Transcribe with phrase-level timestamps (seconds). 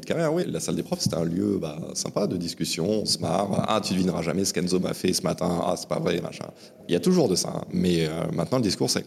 [0.00, 3.04] de carrière, oui, la salle des profs, c'était un lieu bah, sympa de discussion, on
[3.06, 3.64] se marre.
[3.68, 5.62] Ah, tu devineras jamais ce qu'Enzo m'a fait ce matin.
[5.64, 6.46] Ah, c'est pas vrai, machin.
[6.88, 7.52] Il y a toujours de ça.
[7.56, 7.64] hein.
[7.72, 9.04] Mais euh, maintenant, le discours, c'est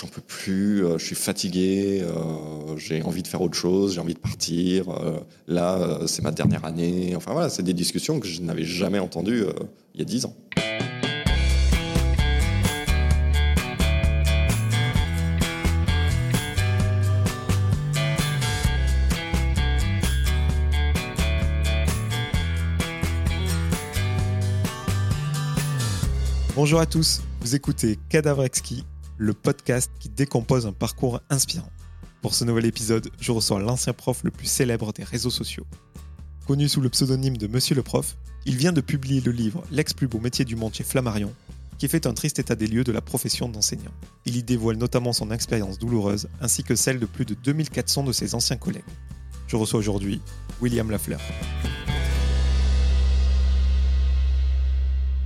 [0.00, 4.00] j'en peux plus, euh, je suis fatigué, euh, j'ai envie de faire autre chose, j'ai
[4.00, 4.86] envie de partir.
[5.46, 7.14] là, c'est ma dernière année.
[7.16, 9.44] Enfin voilà, c'est des discussions que je n'avais jamais entendues
[9.94, 10.34] il y a dix ans.
[26.62, 28.84] Bonjour à tous, vous écoutez Cadavre Exquis,
[29.18, 31.72] le podcast qui décompose un parcours inspirant.
[32.20, 35.66] Pour ce nouvel épisode, je reçois l'ancien prof le plus célèbre des réseaux sociaux.
[36.46, 39.92] Connu sous le pseudonyme de Monsieur le Prof, il vient de publier le livre L'ex
[39.92, 41.32] plus beau métier du monde chez Flammarion,
[41.78, 43.90] qui fait un triste état des lieux de la profession d'enseignant.
[44.24, 48.12] Il y dévoile notamment son expérience douloureuse ainsi que celle de plus de 2400 de
[48.12, 48.84] ses anciens collègues.
[49.48, 50.20] Je reçois aujourd'hui
[50.60, 51.20] William Lafleur.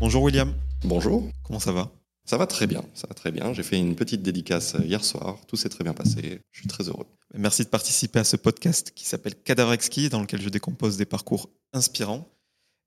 [0.01, 0.55] Bonjour William,
[0.87, 1.91] Bonjour, comment ça va?
[2.25, 3.53] Ça va très bien, ça va très bien.
[3.53, 6.69] J'ai fait une petite dédicace euh, hier soir, tout s'est très bien passé, je suis
[6.69, 7.07] très heureux.
[7.35, 11.05] Merci de participer à ce podcast qui s'appelle Cadavre Exquis, dans lequel je décompose des
[11.05, 12.29] parcours inspirants.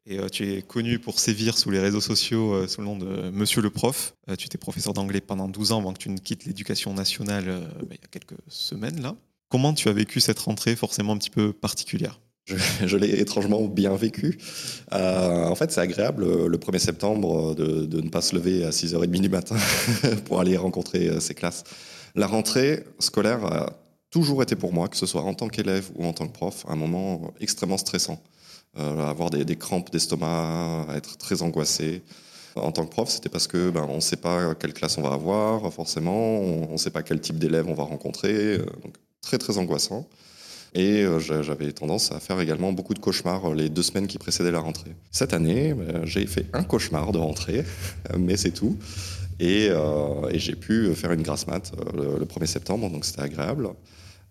[0.05, 2.97] Et euh, tu es connu pour sévir sous les réseaux sociaux euh, sous le nom
[2.97, 4.15] de Monsieur le Prof.
[4.29, 7.69] Euh, tu étais professeur d'anglais pendant 12 ans avant que tu ne quittes l'éducation nationale
[7.81, 9.17] bah, il y a quelques semaines là.
[9.49, 12.21] Comment tu as vécu cette rentrée forcément un petit peu particulière?
[12.85, 14.37] Je, l'ai étrangement bien vécu.
[14.93, 18.65] Euh, en fait, c'est agréable euh, le 1er septembre de, de ne pas se lever
[18.65, 19.55] à 6h30 du matin
[20.25, 21.63] pour aller rencontrer euh, ses classes.
[22.15, 23.73] La rentrée scolaire a
[24.09, 26.65] toujours été pour moi, que ce soit en tant qu'élève ou en tant que prof,
[26.67, 28.21] un moment extrêmement stressant.
[28.77, 32.03] Euh, avoir des, crampes d'estomac, être très angoissé.
[32.55, 35.01] En tant que prof, c'était parce que ben, on ne sait pas quelle classe on
[35.01, 38.95] va avoir, forcément, on ne sait pas quel type d'élève on va rencontrer, euh, donc
[39.21, 40.07] très très angoissant.
[40.73, 44.07] Et euh, j'a- j'avais tendance à faire également beaucoup de cauchemars euh, les deux semaines
[44.07, 44.91] qui précédaient la rentrée.
[45.11, 47.63] Cette année, euh, j'ai fait un cauchemar de rentrée,
[48.17, 48.77] mais c'est tout.
[49.39, 49.69] Et,
[50.33, 53.69] j'ai pu faire une grasse mat le, le 1er septembre, donc c'était agréable.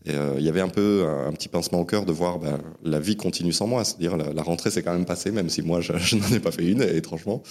[0.05, 3.17] Il y avait un peu un, petit pincement au cœur de voir ben, la vie
[3.17, 5.93] continue sans moi, c'est-à-dire la, la rentrée s'est quand même passée, même si moi je,
[6.17, 7.43] n'en ai pas fait une, étrangement.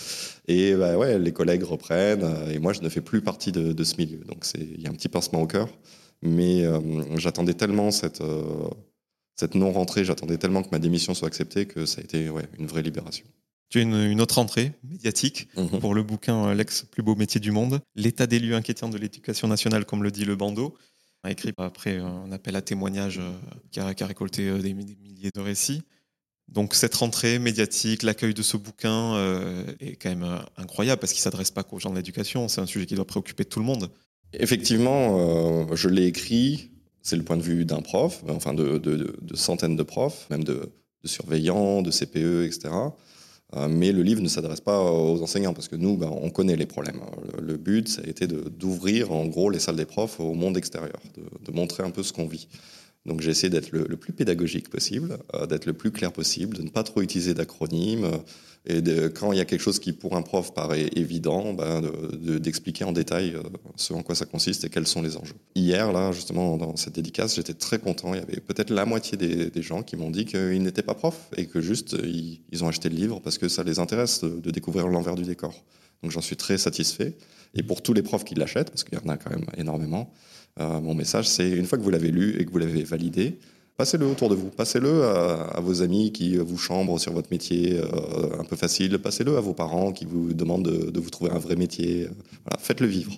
[0.48, 3.84] Et ben, ouais, les collègues reprennent, et moi je ne fais plus partie de, de
[3.84, 4.20] ce milieu.
[4.20, 5.68] Donc il y a un petit pincement au cœur,
[6.22, 8.68] mais euh, j'attendais tellement cette, euh,
[9.36, 12.68] cette non-rentrée, j'attendais tellement que ma démission soit acceptée que ça a été ouais, une
[12.68, 13.26] vraie libération.
[13.70, 15.80] Tu as une, une autre entrée médiatique Mhm.
[15.80, 18.98] pour le bouquin euh, L'ex plus beau métier du monde, l'état des lieux inquiétants de
[18.98, 20.78] l'éducation nationale, comme le dit le bandeau,
[21.28, 23.20] écrit après un appel à témoignages
[23.72, 25.82] qui, a, qui a récolté des, des milliers de récits.
[26.48, 31.22] Donc cette rentrée médiatique, l'accueil de ce bouquin euh, est quand même incroyable parce qu'il
[31.22, 33.90] s'adresse pas qu'aux gens de l'éducation, c'est un sujet qui doit préoccuper tout le monde.
[34.40, 36.70] Effectivement, euh, je l'ai écrit,
[37.02, 38.82] c'est le point de vue d'un prof, enfin de,
[39.34, 40.72] centaines de profs, même de,
[41.04, 42.70] surveillants, de CPE, etc.
[43.56, 46.58] Euh, mais le livre ne s'adresse pas aux enseignants parce que nous, ben, on connaît
[46.58, 47.00] les problèmes.
[47.38, 50.58] Le, le but, ça a été d'ouvrir en gros les salles des profs au monde
[50.58, 51.00] extérieur,
[51.46, 52.48] de montrer un peu ce qu'on vit.
[53.08, 56.62] Donc j'ai essayé d'être le, plus pédagogique possible, euh, d'être le plus clair possible, de
[56.62, 58.18] ne pas trop utiliser d'acronymes, euh,
[58.70, 61.82] et de, quand il y a quelque chose qui pour un prof paraît évident, ben,
[61.82, 63.42] de- de- d'expliquer en détail euh,
[63.78, 65.36] ce en quoi ça consiste et quels sont les enjeux.
[65.56, 68.14] Hier, là, justement, dans cette dédicace, j'étais très content.
[68.14, 70.96] Il y avait peut-être la moitié des, des gens qui m'ont dit qu'ils n'étaient pas
[70.96, 74.52] profs et que juste ils, ont acheté le livre parce que ça les intéresse de
[74.52, 75.54] découvrir l'envers du décor.
[76.04, 77.16] Donc j'en suis très satisfait.
[77.56, 80.12] Et pour tous les profs qui l'achètent, parce qu'il y en a quand même énormément,
[80.60, 83.38] euh, mon message, c'est une fois que vous l'avez lu et que vous l'avez validé,
[83.78, 84.50] passez-le autour de vous.
[84.50, 88.98] Passez-le à, vos amis qui vous chambrent sur votre métier euh, un peu facile.
[89.00, 92.08] Passez-le à vos parents qui vous demandent de, vous trouver un vrai métier.
[92.60, 93.14] Faites-le vivre.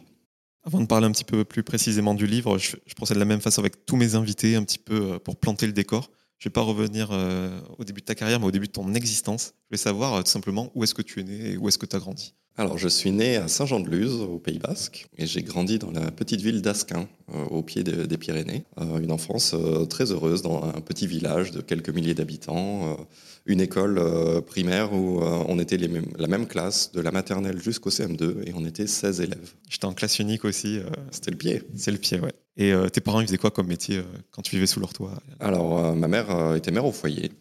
[0.63, 3.39] Avant de parler un petit peu plus précisément du livre, je, procède de la même
[3.39, 6.11] façon avec tous mes invités, un petit peu euh, pour planter le décor.
[6.37, 8.71] Je ne vais pas revenir euh, au début de ta carrière, mais au début de
[8.71, 9.53] ton existence.
[9.69, 11.77] Je vais savoir euh, tout simplement où est-ce que tu es né et où est-ce
[11.77, 12.33] que tu as grandi?
[12.57, 16.41] Alors, je suis né à Saint-Jean-de-Luz, au Pays Basque, et j'ai grandi dans la petite
[16.41, 18.65] ville d'Asquin, euh, au pied de- des Pyrénées.
[18.81, 22.97] Euh, une enfance euh, très heureuse dans un petit village de quelques milliers d'habitants,
[23.45, 24.01] une école
[24.45, 28.51] primaire où on était les mêmes- la même classe, de la maternelle jusqu'au CM2, et
[28.53, 29.53] on était 16 élèves.
[29.69, 30.79] J'étais en classe unique aussi,
[31.11, 31.63] C'était le pied.
[31.75, 32.33] c'est le pied, ouais.
[32.57, 34.01] Et tes parents, ils faisaient quoi comme métier
[34.31, 35.13] quand tu vivais sous leur toit?
[35.39, 37.31] Alors, ma mère était mère au foyer.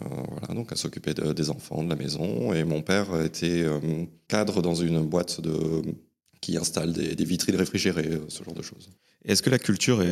[0.00, 2.52] Euh, voilà, donc s'occupait de- des enfants de la maison.
[2.54, 5.40] Et mon père était euh, cadre dans une boîte
[6.40, 8.90] qui installe des, des vitrines réfrigérées, euh, ce genre de choses.
[9.24, 10.02] Est-ce que la culture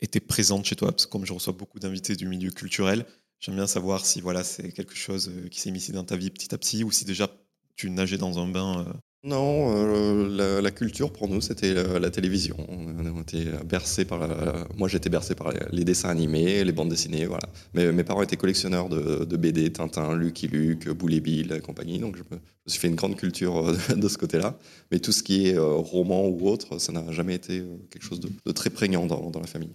[0.00, 0.90] était présente chez toi?
[0.90, 3.06] Parce que comme je reçois beaucoup d'invités du milieu culturel,
[3.38, 6.52] j'aime bien savoir si voilà, c'est quelque chose qui s'est mis dans ta vie petit
[6.52, 7.30] à petit ou si déjà
[7.76, 8.86] tu nageais dans un bain.
[9.26, 12.56] Euh, Non, euh, la, culture pour nous, c'était la, télévision.
[12.68, 14.28] On était bercé par
[14.76, 17.48] moi, j'étais bercé par les, dessins animés, les bandes dessinées, voilà.
[17.74, 22.16] Mais mes parents étaient collectionneurs de, BD, Tintin, Lucky Luke, Boule Bill et compagnie, donc
[22.16, 24.58] je me, suis fait une grande culture de ce côté-là.
[24.90, 28.52] Mais tout ce qui est roman ou autre, ça n'a jamais été quelque chose de,
[28.52, 29.74] très prégnant dans la famille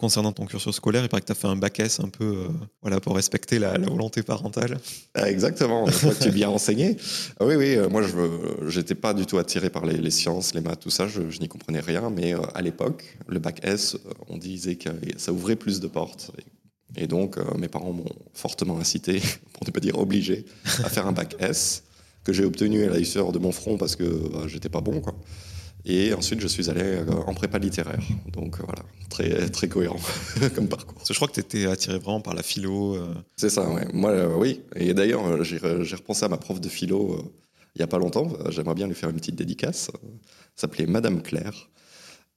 [0.00, 2.24] concernant ton cursus scolaire, il paraît que tu as fait un bac S un peu
[2.24, 2.48] euh,
[2.80, 4.78] voilà, pour respecter la, volonté parentale.
[5.14, 5.86] Ah, exactement,
[6.20, 6.96] tu es bien enseigné.
[7.38, 10.62] Ah oui, oui, euh, moi je n'étais pas du tout attiré par les, sciences, les
[10.62, 13.98] maths, tout ça, je, n'y comprenais rien, mais euh, à l'époque, le bac S,
[14.30, 14.88] on disait que
[15.18, 16.32] ça ouvrait plus de portes.
[16.96, 19.20] Et, donc, mes parents m'ont fortement incité,
[19.52, 20.46] pour ne pas dire obligé,
[20.82, 21.84] à faire un bac S
[22.24, 25.00] que j'ai obtenu à la de mon front parce que bah, j'étais pas bon.
[25.00, 25.14] Quoi.
[25.84, 28.02] Et ensuite, je suis allé euh, en prépa littéraire.
[28.32, 30.00] Donc euh, voilà, très, très cohérent
[30.54, 31.02] comme parcours.
[31.08, 32.96] Je crois que tu étais attiré vraiment par la philo.
[32.96, 33.14] Euh.
[33.36, 33.86] C'est ça, ouais.
[33.92, 34.62] Moi, oui.
[34.76, 37.32] Et d'ailleurs, j'ai repensé à ma prof de philo
[37.76, 38.28] il n'y a pas longtemps.
[38.48, 39.90] J'aimerais bien lui faire une petite dédicace.
[39.92, 41.68] Ça s'appelait Madame Claire.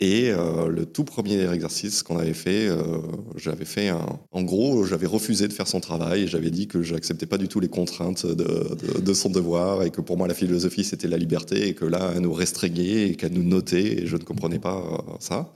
[0.05, 2.83] Et euh, le tout premier exercice qu'on avait fait, euh,
[3.37, 4.19] j'avais fait un...
[4.33, 7.47] En gros, j'avais refusé de faire son travail et j'avais dit que j'acceptais pas du
[7.47, 11.15] tout les contraintes de, de, son devoir et que pour moi la philosophie c'était la
[11.15, 14.59] liberté et que là elle nous restreignait et qu'elle nous notait et je ne comprenais
[14.59, 15.53] pas euh, ça.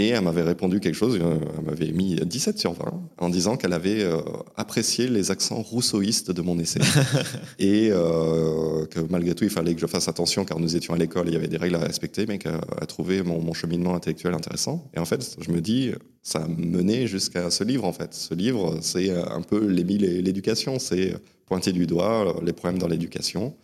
[0.00, 3.58] Et elle m'avait répondu quelque chose, euh, elle m'avait mis 17 sur 20 en disant
[3.58, 4.22] qu'elle avait euh,
[4.56, 6.80] apprécié les accents rousseauistes de mon essai.
[7.58, 10.96] et euh, que malgré tout, il fallait que je fasse attention car nous étions à
[10.96, 14.32] l'école, il y avait des règles à respecter, mais qu'elle a trouvé mon, cheminement intellectuel
[14.32, 14.90] intéressant.
[14.94, 15.92] Et en fait, je me dis,
[16.22, 18.14] ça a mené jusqu'à ce livre en fait.
[18.14, 21.14] Ce livre, c'est un peu l'Émile et l'éducation, c'est
[21.44, 23.54] pointer du doigt les problèmes dans l'éducation.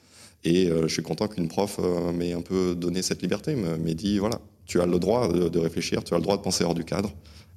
[0.44, 1.80] Et je suis content qu'une prof
[2.14, 6.04] m'ait un peu donné cette liberté, m'ait dit, voilà, tu as le droit de, réfléchir,
[6.04, 7.12] tu as le droit de penser hors du cadre.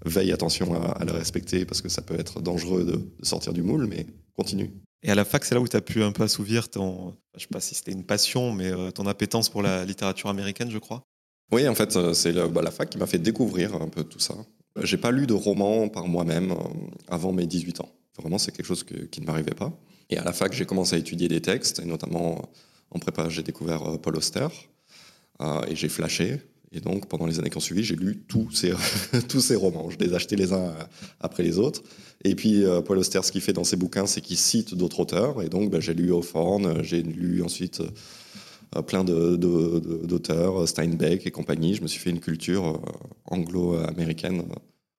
[0.06, 3.88] Veille attention à, le respecter parce que ça peut être dangereux de, sortir du moule,
[3.88, 4.71] mais continue.
[5.03, 7.41] Et à la fac, c'est là où tu as pu un peu assouvir ton, je
[7.41, 10.77] sais pas si c'était une passion, mais euh, ton appétence pour la littérature américaine, je
[10.77, 11.03] crois.
[11.51, 14.19] Oui, en fait, euh, c'est bah, la fac qui m'a fait découvrir un peu tout
[14.19, 14.35] ça.
[14.81, 16.55] J'ai pas lu de roman par moi-même euh,
[17.07, 17.89] avant mes 18 ans.
[18.17, 19.71] Vraiment, c'est quelque chose qui ne m'arrivait pas.
[20.09, 22.50] Et à la fac, j'ai commencé à étudier des textes, et notamment
[22.91, 24.47] en prépa, j'ai découvert Paul Auster,
[25.67, 26.41] et j'ai flashé.
[26.71, 28.74] Et donc, pendant les années qui ont suivi, j'ai lu tous ces,
[29.30, 29.89] tous ces romans.
[29.89, 30.74] Je les ai achetés les uns
[31.19, 31.81] après les autres.
[32.24, 35.00] Et puis, euh, Paul Auster, ce qu'il fait dans ses bouquins, c'est qu'il cite d'autres
[35.00, 35.42] auteurs.
[35.42, 37.81] Et donc, ben, j'ai lu Hawthorne, j'ai lu ensuite
[38.75, 41.74] euh, plein d'auteurs, Steinbeck et compagnie.
[41.75, 42.92] Je me suis fait une culture euh,
[43.25, 44.44] anglo-américaine.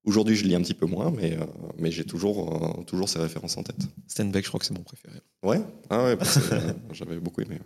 [0.04, 1.38] Aujourd'hui, je lis un petit peu moins, mais,
[1.78, 3.82] mais j'ai toujours, toujours ces références en tête.
[4.08, 5.18] Steinbeck, je crois que c'est mon préféré.
[5.42, 6.16] Ouais, ah ouais
[6.92, 7.58] j'avais beaucoup aimé.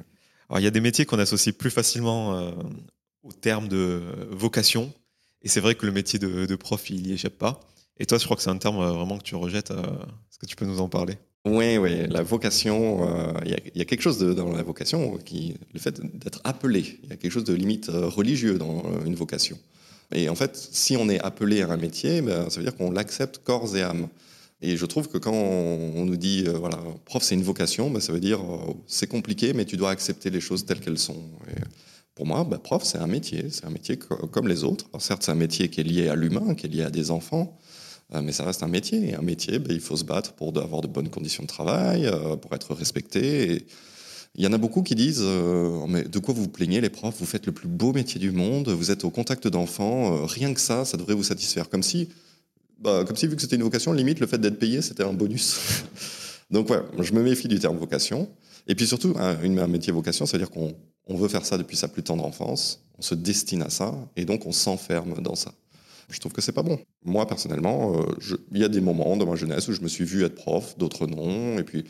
[0.49, 2.53] Alors, il y a des métiers qu'on associe plus facilement
[3.25, 4.93] au terme de vocation.
[5.43, 7.61] Et c'est vrai que le métier de, prof, il n'y échappe pas.
[7.99, 9.71] Et toi, je crois que c'est un terme euh, vraiment que tu rejettes.
[9.71, 11.15] Euh, est-ce que tu peux nous en parler?
[11.47, 12.07] Oui, oui.
[12.09, 16.41] La vocation, euh, il y, a quelque chose dans la vocation, qui, le fait d'être
[16.45, 16.99] appelé.
[17.03, 19.59] Il y a quelque chose de limite religieux dans une vocation.
[20.13, 22.91] Et en fait, si on est appelé à un métier, ben, ça veut dire qu'on
[22.91, 24.09] l'accepte corps et âme.
[24.63, 28.15] Et je trouve que quand on, nous dit, voilà, prof, c'est une vocation, ben, ça
[28.15, 28.41] veut dire,
[28.87, 31.23] c'est compliqué, mais tu dois accepter les choses telles qu'elles sont.
[32.15, 34.87] Pour moi, bah, prof, c'est un métier, c'est un métier comme les autres.
[35.01, 37.59] certes, c'est un métier qui est lié à l'humain, qui est lié à des enfants,
[38.15, 39.11] euh, mais ça reste un métier.
[39.11, 42.07] Et un métier, bah, il faut se battre pour avoir de bonnes conditions de travail,
[42.07, 43.67] euh, pour être respecté.
[44.37, 46.91] il y en a beaucoup qui disent euh, mais de quoi vous vous plaignez les
[46.91, 47.17] profs?
[47.19, 50.61] Vous faites le plus beau métier du monde, vous êtes au contact d'enfants, rien que
[50.61, 51.69] ça, ça devrait vous satisfaire.
[51.69, 52.11] Comme si,
[52.81, 55.13] bah, comme si vu que c'était une vocation, limite le fait d'être payé, c'était un
[55.13, 55.59] bonus.
[56.53, 58.29] Donc ouais, je me méfie du terme vocation.
[58.67, 60.75] Et puis surtout, un, métier vocation, c'est-à-dire qu'on
[61.07, 64.25] on veut faire ça depuis sa plus tendre enfance, on se destine à ça, et
[64.25, 65.53] donc on s'enferme dans ça.
[66.09, 66.79] Je trouve que c'est pas bon.
[67.05, 70.05] Moi, personnellement, euh, il y a des moments dans ma jeunesse où je me suis
[70.05, 71.85] vu être prof, d'autres non, et puis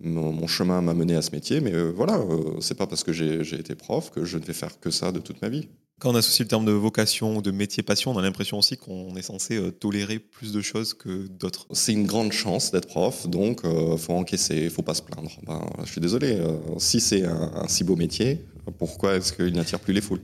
[0.00, 3.12] mon, chemin m'a mené à ce métier, mais euh, voilà, euh, c'est pas parce que
[3.12, 5.68] j'ai été prof que je ne vais faire que ça de toute ma vie.
[6.02, 8.76] Quand on associe le terme de vocation ou de métier passion, on a l'impression aussi
[8.76, 11.68] qu'on est censé tolérer plus de choses que d'autres.
[11.70, 15.30] C'est une grande chance d'être prof, donc il faut encaisser, il faut pas se plaindre.
[15.46, 16.40] Ben, je suis désolé,
[16.78, 18.44] si c'est un, si beau métier,
[18.78, 20.22] pourquoi est-ce qu'il n'attire plus les foules?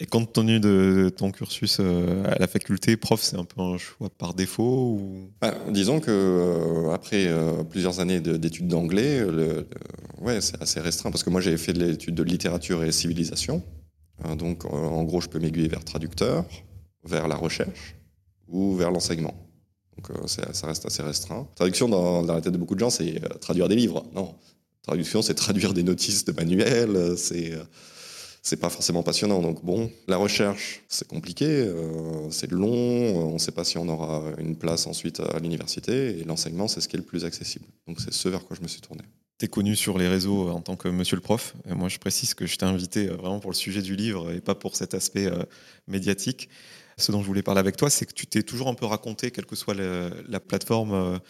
[0.00, 3.78] Et compte tenu de ton cursus euh, à la faculté, prof, c'est un peu un
[3.78, 5.30] choix par défaut ou...
[5.40, 9.24] Bah, disons que euh, après euh, plusieurs années d'études d'anglais,
[10.20, 13.62] ouais, c'est assez restreint parce que moi j'ai fait de l'étude de littérature et civilisation.
[14.24, 16.44] Hein, donc en gros, je peux m'aiguiller vers traducteur,
[17.04, 17.96] vers la recherche
[18.48, 19.34] ou vers l'enseignement.
[19.96, 21.46] Donc ça reste assez restreint.
[21.54, 24.04] Traduction dans, la tête de beaucoup de gens, c'est traduire des livres.
[24.14, 24.34] Non,
[24.82, 27.52] Traduction, c'est traduire des notices de manuels, c'est
[28.42, 29.40] c'est pas forcément passionnant.
[29.40, 33.88] Donc bon, la recherche, c'est compliqué, euh, c'est long, on ne sait pas si on
[33.88, 37.64] aura une place ensuite à l'université, et l'enseignement, c'est ce qui est le plus accessible.
[37.86, 39.02] Donc c'est ce vers quoi je me suis tourné.
[39.42, 41.54] Tu es connu sur les réseaux en tant que monsieur le prof.
[41.68, 44.40] Et moi, je précise que je t'ai invité vraiment pour le sujet du livre et
[44.40, 45.30] pas pour cet aspect
[45.86, 46.48] médiatique.
[46.98, 49.30] Ce dont je voulais parler avec toi, c'est que tu t'es toujours un peu raconté,
[49.30, 51.20] quelle que soit la plateforme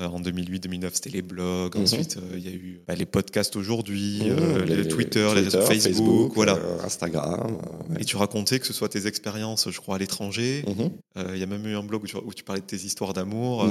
[0.00, 1.74] euh, en 2008-2009, c'était les blogs.
[1.74, 1.82] Mhm.
[1.82, 4.36] Ensuite, euh, il y a eu bah, les podcasts aujourd'hui, mhm.
[4.38, 6.58] euh, les, Twitter, les Facebook, voilà.
[6.84, 7.58] Instagram.
[7.98, 10.64] Et tu racontais que ce soit tes expériences, je crois, à l'étranger.
[10.66, 10.90] Mhm.
[11.34, 13.68] Il y a même eu un blog où tu, parlais de tes histoires d'amour.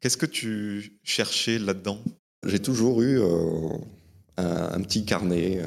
[0.00, 1.98] Qu'est-ce que tu cherchais là-dedans?
[2.46, 3.20] J'ai toujours eu
[4.36, 5.60] un, petit carnet.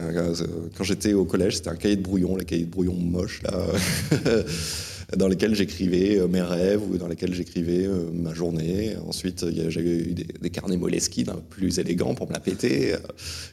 [0.78, 3.42] Quand j'étais au collège, c'était un cahier de brouillon, les cahiers de brouillon moches,
[5.18, 8.96] dans lesquels j'écrivais euh, mes rêves ou dans lesquels j'écrivais euh, ma journée.
[9.08, 12.98] Ensuite, j'avais eu des, carnets Moleskine un plus élégants pour me la péter, euh,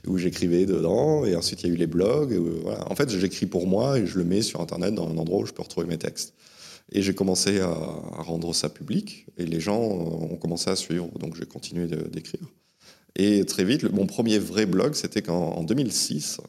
[0.06, 1.24] où j'écrivais dedans.
[1.24, 2.40] Et ensuite, il y a eu les blogs.
[2.88, 5.46] En fait, j'écris pour moi et je le mets sur Internet dans un endroit où
[5.46, 6.34] je peux retrouver mes textes.
[6.92, 7.68] Et j'ai commencé à,
[8.18, 11.10] rendre ça public et les gens ont commencé à suivre.
[11.18, 12.48] Donc, j'ai continué d'écrire.
[13.16, 16.40] Et très vite, mon premier vrai blog, c'était qu'en 2006,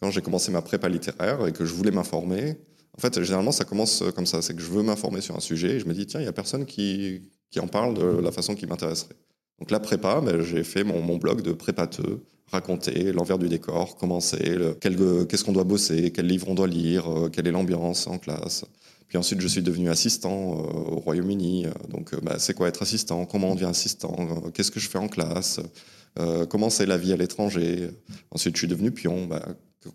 [0.00, 2.56] quand j'ai commencé ma prépa littéraire et que je voulais m'informer,
[2.96, 4.42] en fait, généralement, ça commence comme ça.
[4.42, 6.28] C'est que je veux m'informer sur un sujet et je me dis, tiens, il n'y
[6.28, 9.14] a personne qui, qui, en parle de la façon qui m'intéresserait.
[9.60, 14.20] Donc la prépa, ben, j'ai fait mon, blog de prépateux, raconter l'envers du décor, comment
[14.20, 18.18] c'est, qu'est-ce qu'on doit bosser, quel livre on doit lire, euh, quelle est l'ambiance en
[18.18, 18.64] classe.
[19.08, 21.66] Puis ensuite, je suis devenu assistant euh, au Royaume-Uni.
[21.88, 23.26] Donc, ben, c'est quoi être assistant?
[23.26, 24.16] Comment on devient assistant?
[24.54, 25.60] Qu'est-ce que je fais en classe?
[26.48, 27.90] Comment c'est la vie à l'étranger?
[28.30, 29.26] Ensuite, je suis devenu pion.
[29.26, 29.40] Ben,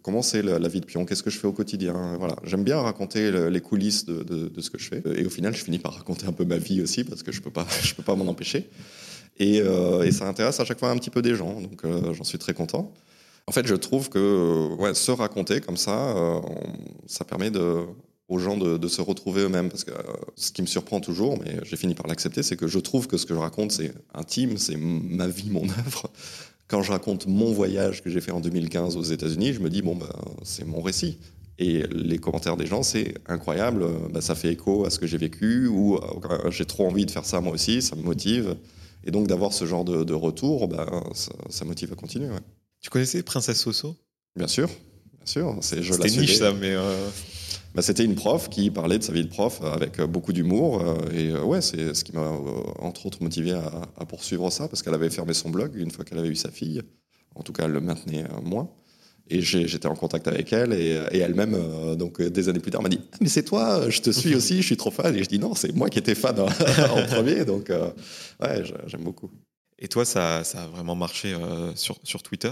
[0.01, 2.15] comment c'est la, vie de pion, qu'est-ce que je fais au quotidien?
[2.17, 5.03] Voilà, j'aime bien raconter les coulisses de, ce que je fais.
[5.15, 7.41] Et au final, je finis par raconter un peu ma vie aussi parce que je
[7.41, 8.69] peux pas, je peux pas m'en empêcher.
[9.39, 12.23] Et, euh, ça intéresse à chaque fois un petit peu des gens, donc euh, j'en
[12.23, 12.93] suis très content.
[13.47, 16.39] En fait, je trouve que se raconter comme ça, euh,
[17.07, 17.85] ça permet de,
[18.33, 19.69] aux gens de, se retrouver eux-mêmes.
[19.69, 19.91] Parce que
[20.35, 23.17] ce qui me surprend toujours, mais j'ai fini par l'accepter, c'est que je trouve que
[23.17, 26.09] ce que je raconte, c'est intime, c'est ma vie, mon œuvre
[26.67, 29.83] quand je raconte mon voyage que j'ai fait en 2015 aux États-Unis, je me dis,
[29.83, 30.09] bon, bah,
[30.43, 31.19] c'est mon récit.
[31.59, 35.17] Et les commentaires des gens, c'est incroyable, bah, ça fait écho à ce que j'ai
[35.17, 38.55] vécu, ou euh, j'ai trop envie de faire ça moi aussi, ça me motive.
[39.03, 42.29] Et donc d'avoir ce genre de, retour, bah, ça, motive à continuer.
[42.81, 43.95] Tu connaissais Princesse Soso?
[44.35, 45.57] Bien sûr, bien sûr.
[45.61, 46.71] C'est niche ça, mais...
[46.71, 47.09] Euh,
[47.73, 50.81] bah, c'était une prof qui parlait de sa vie de prof avec euh, beaucoup d'humour.
[50.81, 52.29] Euh, et euh, ouais, c'est ce qui m'a
[52.79, 56.19] entre autres motivé à, poursuivre ça, parce qu'elle avait fermé son blog une fois qu'elle
[56.19, 56.81] avait eu sa fille.
[57.35, 58.69] En tout cas, elle le maintenait moins.
[59.29, 62.99] Et j'étais en contact avec elle et, elle-même, donc des années plus tard, m'a dit
[63.13, 65.15] ah, Mais c'est toi, je te suis aussi, je suis trop fan.
[65.15, 67.45] Et je dis Non, c'est moi qui étais fan en, premier.
[67.45, 67.69] Donc,
[68.41, 69.31] ouais, j'aime beaucoup.
[69.79, 71.33] Et toi, ça, ça, a vraiment marché
[71.75, 72.51] sur, sur Twitter?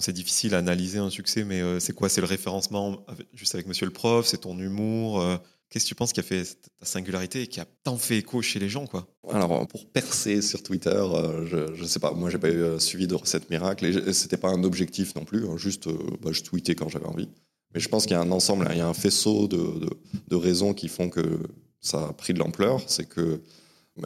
[0.00, 2.08] C'est difficile à analyser un succès, mais euh, c'est quoi?
[2.08, 4.26] C'est le référencement juste avec Monsieur le Prof?
[4.26, 5.36] C'est ton humour euh,
[5.68, 6.44] Qu'est-ce que tu penses qui a fait
[6.78, 9.08] ta singularité et qui a tant fait écho chez les gens quoi?
[9.28, 12.12] Alors, pour percer sur Twitter, euh, je ne sais pas.
[12.12, 15.46] Moi, j'ai pas eu suivi de recette miracle et c'était pas un objectif non plus.
[15.46, 15.88] Hein, juste,
[16.22, 17.28] bah, je tweetais quand j'avais envie.
[17.74, 19.90] Mais je pense qu'il y a un ensemble, il y a un faisceau de,
[20.28, 21.40] de, raisons qui font que
[21.80, 22.80] ça a pris de l'ampleur.
[22.86, 23.40] C'est que,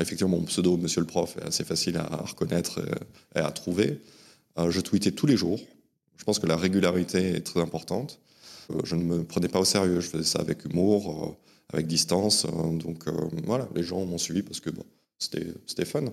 [0.01, 2.81] effectivement, mon pseudo, Monsieur le Prof, est assez facile à reconnaître
[3.37, 4.01] et à trouver.
[4.59, 5.61] Euh, je tweetais tous les jours.
[6.17, 8.21] Je pense que la régularité est très importante.
[8.71, 10.01] Euh, je ne me prenais pas au sérieux.
[10.01, 11.37] Je faisais ça avec humour,
[11.73, 12.47] euh, avec distance.
[12.47, 13.09] donc
[13.45, 14.71] voilà, les gens m'ont suivi parce que
[15.19, 16.05] c'était fun.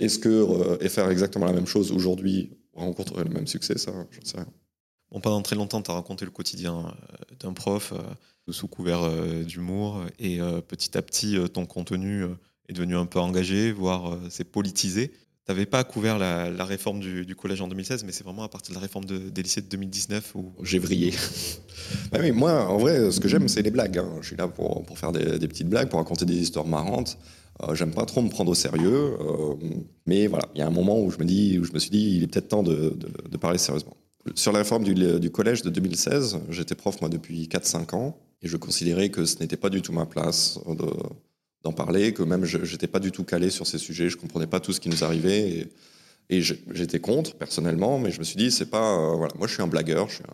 [0.00, 4.20] Est-ce que et faire exactement la même chose aujourd'hui rencontrerait le même succès Ça, je
[4.20, 4.48] ne sais rien.
[5.12, 6.92] Bon, pendant très longtemps, tu as raconté le quotidien
[7.38, 7.94] d'un prof
[8.50, 9.08] sous couvert
[9.44, 12.24] d'humour et petit à petit, ton contenu
[12.68, 15.12] est devenu un peu engagé, voire c'est politisé.
[15.46, 18.70] Tu n'avais pas couvert la, réforme du, collège en 2016, mais c'est vraiment à partir
[18.70, 21.12] de la réforme des lycées de 2019 où j'ai vrillé.
[22.12, 23.98] bah oui, moi, en vrai, ce que j'aime, c'est les blagues.
[23.98, 24.08] Hein.
[24.22, 27.18] Je suis là pour, pour faire des, petites blagues, pour raconter des histoires marrantes.
[27.62, 29.54] Euh, j'aime pas trop me prendre au sérieux, euh,
[30.06, 31.90] mais voilà, il y a un moment où je me dis, où je me suis
[31.90, 32.98] dit, il est peut-être temps de,
[33.30, 33.96] de, parler sérieusement.
[34.34, 38.48] Sur la réforme du, du collège de 2016, j'étais prof moi depuis 4-5 ans, et
[38.48, 40.86] je considérais que ce n'était pas du tout ma place de
[41.64, 44.46] d'en parler, que même je n'étais pas du tout calé sur ces sujets, je comprenais
[44.46, 45.66] pas tout ce qui nous arrivait.
[46.30, 48.96] Et, j'étais contre, personnellement, mais je me suis dit, c'est pas.
[48.96, 50.24] Euh, voilà, moi, je suis un blagueur, je suis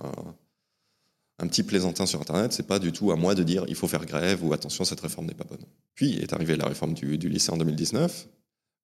[1.39, 3.89] un, petit plaisantin sur Internet, c'est pas du tout à moi de dire il faut
[3.89, 5.65] faire grève ou attention, cette réforme n'est pas bonne.
[5.95, 8.29] Puis est arrivée la réforme du, lycée en 2019,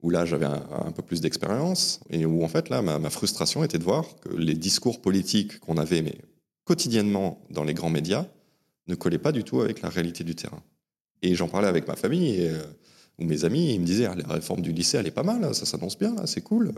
[0.03, 3.63] où là, j'avais un, peu plus d'expérience, et où en fait, là, ma, ma, frustration
[3.63, 6.17] était de voir que les discours politiques qu'on avait mais,
[6.65, 8.27] quotidiennement dans les grands médias
[8.89, 10.63] ne collaient pas du tout avec la réalité du terrain.
[11.23, 12.63] Et j'en parlais avec ma famille euh,
[13.19, 15.55] ou mes amis, ils me disaient ah, la réforme du lycée, elle est pas mal,
[15.55, 16.73] ça s'annonce bien, c'est cool.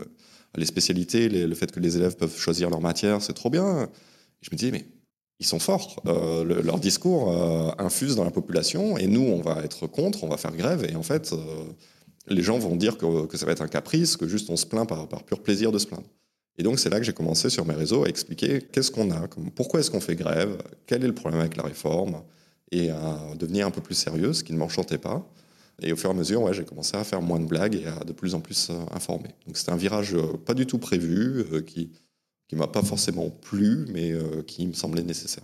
[0.55, 3.89] Les spécialités, le fait que les élèves peuvent choisir leur matière, c'est trop bien.
[4.41, 4.85] je me disais, mais
[5.39, 6.01] ils sont forts.
[6.07, 10.27] Euh, leur discours euh, infuse dans la population et nous, on va être contre, on
[10.27, 10.85] va faire grève.
[10.89, 11.33] Et en fait,
[12.27, 14.87] les gens vont dire que, ça va être un caprice, que juste on se plaint
[14.87, 16.07] par pur plaisir de se plaindre.
[16.59, 19.27] Et donc c'est là que j'ai commencé sur mes réseaux à expliquer qu'est-ce qu'on a,
[19.55, 22.21] pourquoi est-ce qu'on fait grève, quel est le problème avec la réforme,
[22.71, 25.25] et à devenir un peu plus sérieux, ce qui ne m'enchantait pas.
[25.81, 27.85] Et au fur et à mesure, ouais, j'ai commencé à faire moins de blagues et
[27.85, 29.29] à de plus en plus euh, informer.
[29.47, 31.89] Donc c'était un virage euh, pas du tout prévu, euh, qui
[32.47, 34.11] qui m'a pas forcément plu, mais
[34.47, 35.43] qui me semblait nécessaire.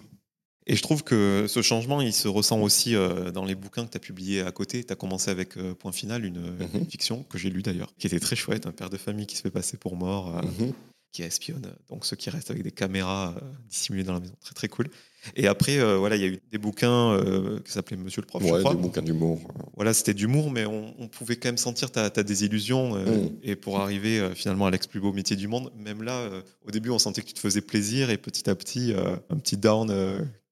[0.65, 2.95] Et je trouve que ce changement, il se ressent aussi
[3.31, 4.83] dans les bouquins que tu as publiés à côté.
[4.83, 6.87] Tu as commencé avec Point Final, une, mhm.
[6.89, 9.43] fiction que j'ai lue d'ailleurs, qui était très chouette, un père de famille qui se
[9.43, 10.73] fait passer pour mort, mhm.
[11.11, 13.35] qui espionne donc ceux qui restent avec des caméras
[13.69, 14.33] dissimulées dans la maison.
[14.41, 14.89] Très très cool.
[15.35, 18.27] Et après, euh, voilà, il y a eu des bouquins euh, qui s'appelaient Monsieur le
[18.27, 18.43] prof.
[18.43, 18.75] Ouais, je crois.
[18.75, 19.39] des bouquins d'humour.
[19.75, 22.95] Voilà, c'était d'humour, mais on, pouvait quand même sentir ta, ta désillusion.
[22.95, 23.29] Euh, mm.
[23.43, 26.29] Et pour arriver finalement à l'ex plus beau métier du monde, même là,
[26.67, 28.93] au début, on sentait que tu te faisais plaisir et petit à petit,
[29.29, 29.91] un petit down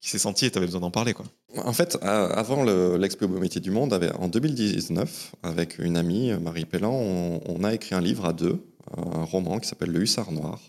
[0.00, 1.14] qui s'est senti et tu avais besoin d'en parler.
[1.14, 1.26] Quoi.
[1.56, 2.64] En fait, avant
[2.96, 7.64] l'ex plus beau métier du monde, en 2019, avec une amie, Marie Pellan, on, on
[7.64, 8.60] a écrit un livre à deux,
[8.96, 10.60] un roman qui s'appelle Le Hussard Noir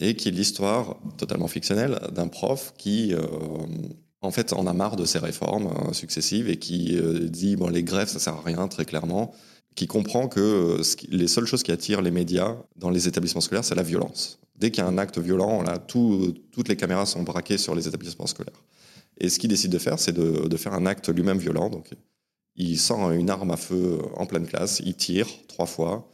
[0.00, 3.20] et qui est l'histoire totalement fictionnelle d'un prof qui, euh,
[4.22, 7.68] en fait, en a marre de ces réformes euh, successives et qui euh, dit bon,
[7.68, 9.32] les grèves, ça sert à rien, très clairement,
[9.76, 10.80] qui comprend que
[11.10, 14.40] les seules choses qui attirent les médias dans les établissements scolaires, c'est la violence.
[14.56, 18.26] Dès qu'il y a un acte violent, toutes les caméras sont braquées sur les établissements
[18.26, 18.62] scolaires.
[19.18, 21.70] Et ce qu'il décide de faire, c'est de, de, faire un acte lui-même violent.
[21.70, 21.90] Donc,
[22.56, 26.10] il sort une arme à feu en pleine classe, il tire trois fois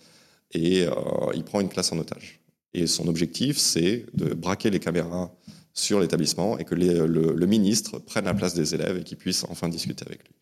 [0.52, 0.86] et
[1.34, 2.45] il prend une classe en otage.
[2.76, 5.32] Et son objectif, c'est de braquer les caméras
[5.72, 9.70] sur l'établissement et que le, ministre prenne la place des élèves et qu'ils puissent enfin
[9.70, 10.34] discuter avec lui.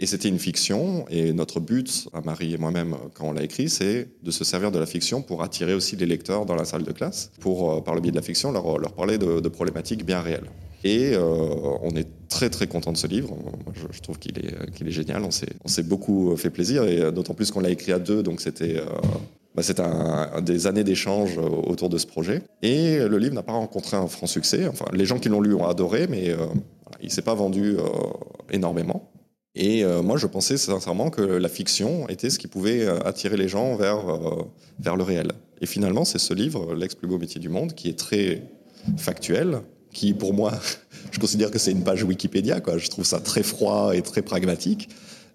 [0.00, 3.68] Et c'était une fiction, et notre but, à Marie et moi-même, quand on l'a écrit,
[3.68, 6.84] c'est de se servir de la fiction pour attirer aussi les lecteurs dans la salle
[6.84, 10.20] de classe, pour, euh, par le biais de la fiction, leur, parler de, problématiques bien
[10.20, 10.50] réelles.
[10.84, 11.20] Et euh,
[11.82, 13.36] on est très très content de ce livre.
[13.92, 15.22] je, trouve qu'il est, qu'il est génial.
[15.22, 18.78] On s'est beaucoup fait plaisir, et d'autant plus qu'on l'a écrit à deux, donc c'était
[18.78, 18.86] euh,
[19.54, 22.42] bah, c'est un, des années d'échange autour de ce projet.
[22.62, 24.66] Et le livre n'a pas rencontré un franc succès.
[24.66, 26.46] Enfin, les gens qui l'ont lu ont adoré, mais euh,
[27.00, 27.82] il ne s'est pas vendu euh,
[28.50, 29.10] énormément.
[29.54, 33.46] Et euh, moi, je pensais sincèrement que la fiction était ce qui pouvait attirer les
[33.46, 34.02] gens vers,
[34.80, 35.30] vers le réel.
[35.60, 38.42] Et finalement, c'est ce livre, L'ex plus beau métier du monde, qui est très
[38.96, 39.60] factuel,
[39.92, 40.52] qui pour moi,
[41.12, 42.60] je considère que c'est une page Wikipédia.
[42.76, 44.88] Je trouve ça très froid et très pragmatique.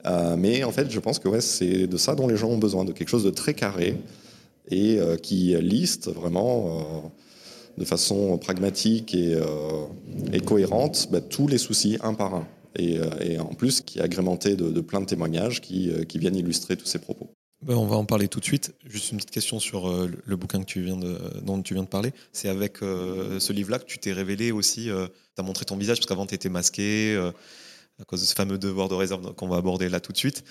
[0.06, 2.58] Euh, mais en fait, je pense que ouais, c'est de ça dont les gens ont
[2.58, 3.98] besoin, de quelque chose de très carré
[4.70, 7.08] et euh, qui liste vraiment euh,
[7.78, 9.36] de façon pragmatique et,
[10.46, 12.48] cohérente bah, tous les soucis un par un.
[12.78, 13.00] Et,
[13.40, 17.30] en plus, qui est agrémenté de, plein de témoignages qui, viennent illustrer tous ces propos.
[17.66, 18.74] Ben, on va en parler tout de suite.
[18.86, 22.14] Juste une petite question sur le bouquin dont tu viens de parler.
[22.32, 26.06] C'est avec ce livre-là que tu t'es révélé aussi, tu as montré ton visage, parce
[26.06, 27.18] qu'avant tu étais masqué
[28.00, 30.44] à cause de ce fameux devoir de réserve qu'on va aborder là tout de suite.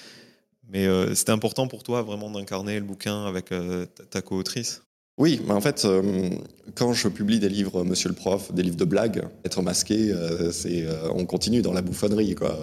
[0.68, 4.82] Mais euh, c'était important pour toi vraiment d'incarner le bouquin avec euh, ta, co-autrice?
[5.16, 6.30] Oui, mais en fait, euh,
[6.74, 10.14] quand je publie des livres, Monsieur le Prof, des livres de blagues, être masqué,
[10.52, 12.56] c'est, on continue dans la bouffonnerie, quoi.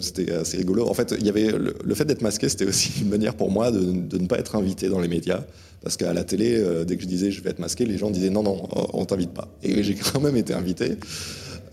[0.00, 0.86] c'était assez rigolo.
[0.86, 3.80] En fait, y avait le, fait d'être masqué, c'était aussi une manière pour moi de,
[3.80, 5.44] de, ne pas être invité dans les médias,
[5.80, 8.28] parce qu'à la télé, dès que je disais je vais être masqué, les gens disaient
[8.28, 9.48] non, non, on t'invite pas.
[9.62, 10.98] Et j'ai quand même été invité.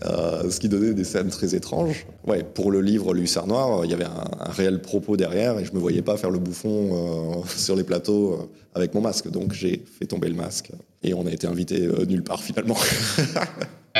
[0.04, 2.06] Euh, ce qui donnait des scènes très étranges.
[2.26, 5.72] Ouais, pour le livre Le Noir, il y avait un, réel propos derrière et je
[5.72, 9.30] me voyais pas faire le bouffon euh, sur les plateaux euh, avec mon masque.
[9.30, 12.76] Donc j'ai fait tomber le masque et on a été invité nulle part finalement.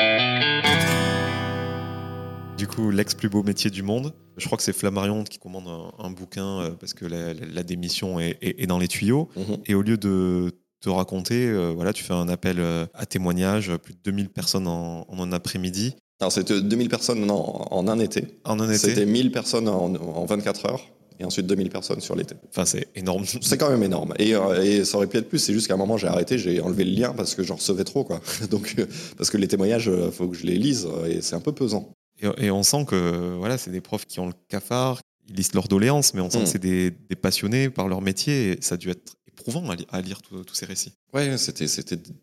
[2.59, 4.13] du coup, l'ex plus beau métier du monde.
[4.39, 8.79] Je crois que c'est Flammarion qui commande un, bouquin parce que la, démission est, dans
[8.79, 9.29] les tuyaux.
[9.37, 9.59] Mhm.
[9.67, 11.47] Et au lieu de te raconter.
[11.47, 15.33] Euh, voilà, tu fais un appel euh, à témoignage, plus de 2000 personnes en, un
[15.33, 15.95] après-midi.
[16.21, 18.27] Alors, c'était 2000 personnes en un été.
[18.45, 20.87] En un été C'était 1000 personnes en, 24 heures
[21.19, 22.37] et ensuite 2000 personnes sur l'été.
[22.49, 23.25] Enfin, c'est énorme.
[23.41, 24.15] C'est quand même énorme.
[24.19, 25.39] Et, euh, et, ça aurait pu être plus.
[25.39, 27.85] C'est juste qu'à un moment, j'ai arrêté, j'ai enlevé le lien parce que j'en recevais
[27.85, 28.05] trop.
[28.05, 28.21] Quoi.
[28.51, 28.77] Donc,
[29.17, 31.91] parce que les témoignages, il faut que je les lise et c'est un peu pesant.
[32.39, 35.67] Et, on sent que voilà, c'est des profs qui ont le cafard, ils lisent leurs
[35.67, 36.47] doléances, mais on sent que hmm.
[36.47, 40.23] c'est des, des, passionnés par leur métier et ça a dû être éprouvant à, lire
[40.23, 40.93] tous ces récits.
[41.13, 41.67] Ouais, c'était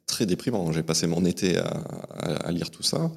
[0.05, 0.71] très déprimant.
[0.71, 3.11] J'ai passé mon été à, lire tout ça.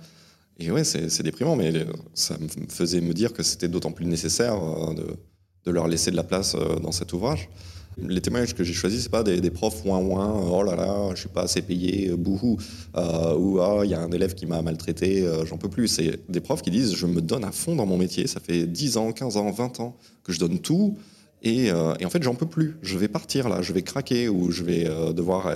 [0.59, 1.73] Et ouais, c'est déprimant, mais
[2.15, 4.95] ça me faisait me dire que c'était d'autant plus nécessaire euh,
[5.65, 7.49] de, leur laisser de la place euh, dans cet ouvrage.
[7.99, 11.21] Les témoignages que j'ai choisis, c'est pas des, profs ouin ouin, oh là là, je
[11.21, 12.57] suis pas assez payé, bouhou,
[12.97, 15.89] euh, ou ah, il y a un élève qui m'a maltraité, j'en peux plus.
[15.89, 18.67] C'est des profs qui disent je me donne à fond dans mon métier, ça fait
[18.67, 20.97] 10 ans, 15 ans, 20 ans que je donne tout,
[21.45, 22.77] euh, et, en fait, j'en peux plus.
[22.83, 25.47] Je vais partir là, je vais craquer, ou je vais euh, devoir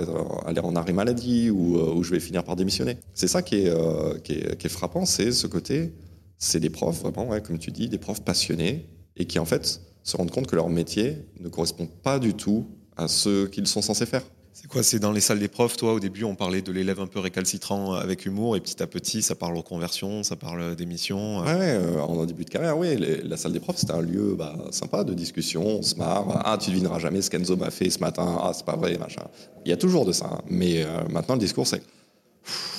[0.46, 2.99] aller en arrêt maladie, ou, euh, je vais finir par démissionner.
[3.14, 5.92] C'est ça qui est, frappant, c'est ce côté,
[6.38, 10.16] c'est des profs, vraiment, comme tu dis, des profs passionnés, et qui en fait se
[10.16, 14.07] rendent compte que leur métier ne correspond pas du tout à ce qu'ils sont censés
[14.07, 14.22] faire.
[14.59, 16.99] C'est quoi C'est dans les salles des profs, toi, au début, on parlait de l'élève
[16.99, 21.40] un peu récalcitrant avec humour, et petit à petit, ça parle reconversion, ça parle d'émission.
[21.40, 22.97] Ouais, ouais, en début de carrière, oui.
[23.23, 26.40] la salle des profs, c'était un lieu bah, sympa de discussion, on se marre.
[26.42, 28.38] Ah, tu devineras jamais ce qu'Enzo m'a fait ce matin.
[28.40, 29.25] Ah, c'est pas vrai, machin.
[29.66, 30.31] Il y a toujours de ça.
[30.33, 30.40] Hein.
[30.49, 31.83] Mais maintenant, le discours, c'est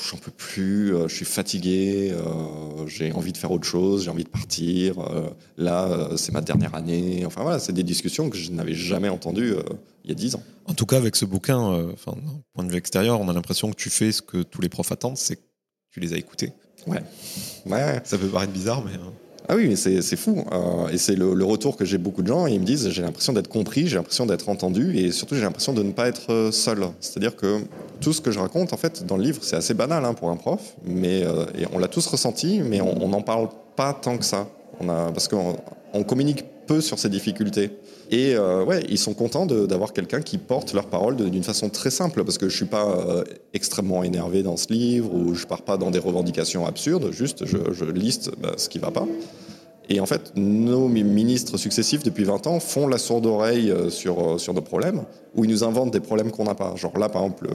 [0.07, 4.09] j'en peux plus, euh, je suis fatigué, euh, j'ai envie de faire autre chose, j'ai
[4.09, 4.99] envie de partir.
[4.99, 7.25] Euh, là, c'est ma dernière année.
[7.25, 9.53] Enfin voilà, c'est des discussions que je n'avais jamais entendues
[10.03, 10.43] il y a dix ans.
[10.65, 11.57] En tout cas, avec ce bouquin,
[11.93, 14.61] enfin, d'un point de vue extérieur, on a l'impression que tu fais ce que tous
[14.61, 15.41] les profs attendent, c'est que
[15.91, 16.51] tu les as écoutés.
[16.85, 17.01] Ouais.
[17.65, 18.01] ouais.
[18.03, 18.91] Ça peut paraître bizarre, mais.
[19.49, 20.43] Ah oui, mais c'est fou.
[20.51, 22.47] Euh, et c'est le, retour que j'ai beaucoup de gens.
[22.47, 25.71] ils me disent j'ai l'impression d'être compris, j'ai l'impression d'être entendu, et surtout j'ai l'impression
[25.71, 26.85] de ne pas être euh, seul.
[26.99, 27.61] C'est-à-dire que
[28.01, 30.29] tout ce que je raconte, en fait, dans le livre, c'est assez banal hein, pour
[30.29, 34.25] un prof, mais euh, on l'a tous ressenti, mais on n'en parle pas tant que
[34.25, 34.47] ça.
[34.79, 37.71] Parce qu'on communique peu sur ces difficultés.
[38.09, 41.89] Et euh, ouais, ils sont contents d'avoir quelqu'un qui porte leurs paroles d'une façon très
[41.89, 45.61] simple, parce que je suis pas euh, extrêmement énervé dans ce livre, ou je pars
[45.61, 49.05] pas dans des revendications absurdes, juste je, liste bah, ce qui va pas.
[49.89, 54.39] Et en fait, nos ministres successifs depuis 20 ans font la sourde oreille euh, sur,
[54.39, 55.03] sur nos problèmes,
[55.35, 56.75] où ils nous inventent des problèmes qu'on n'a pas.
[56.75, 57.49] Genre là, par exemple,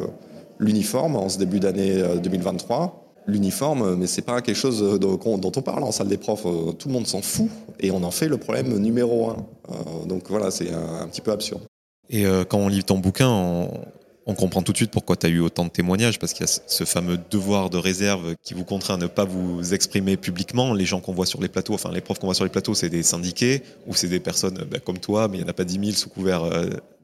[0.58, 5.82] l'uniforme en ce début d'année 2023 l'uniforme, mais c'est pas quelque chose dont on parle
[5.84, 6.46] en salle des profs.
[6.46, 7.48] Euh, tout le monde s'en fout
[7.80, 9.46] et on en fait le problème numéro un.
[9.70, 11.62] Euh, donc voilà, c'est un, petit peu absurde.
[12.10, 15.28] Et euh, quand on lit ton bouquin, on, comprend tout de suite pourquoi tu as
[15.28, 18.64] eu autant de témoignages, parce qu'il y a ce fameux devoir de réserve qui vous
[18.64, 20.74] contraint à ne pas vous exprimer publiquement.
[20.74, 22.74] Les gens qu'on voit sur les plateaux, enfin les profs qu'on voit sur les plateaux,
[22.74, 25.54] c'est des syndiqués ou c'est des personnes bah, comme toi, mais il n'y en a
[25.54, 26.42] pas 10 000 sous couvert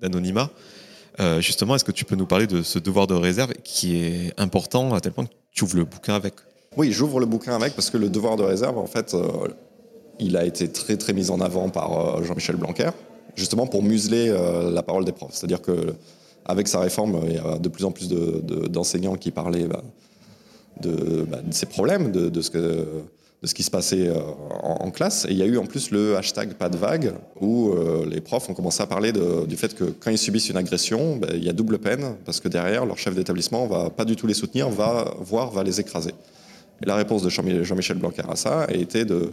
[0.01, 0.51] d'anonymat.
[1.39, 4.95] justement, est-ce que tu peux nous parler de ce devoir de réserve qui est important
[4.95, 6.35] à tel point que tu ouvres le bouquin avec
[6.77, 9.49] Oui, j'ouvre le bouquin avec parce que le devoir de réserve, en fait, euh,
[10.21, 12.91] il a été très très mis en avant par euh, Jean-Michel Blanquer,
[13.35, 15.35] justement pour museler euh, la parole des profs.
[15.35, 15.95] C'est-à-dire que
[16.45, 19.83] avec sa réforme, il y a de plus en plus d'enseignants qui parlaient bah,
[20.81, 22.87] de, bah, de, ces problèmes, de, de ce que
[23.43, 24.11] de ce qui se passait
[24.63, 25.25] en, classe.
[25.27, 27.73] Et il y a eu en plus le hashtag pas de vague, où
[28.11, 31.31] les profs ont commencé à parler du fait que quand ils subissent une agression, ben,
[31.35, 34.27] il y a double peine, parce que derrière, leur chef d'établissement va pas du tout
[34.27, 36.15] les soutenir, va voir, va les écraser.
[36.83, 39.33] Et la réponse de Jean-Michel Blanquer à ça a été de,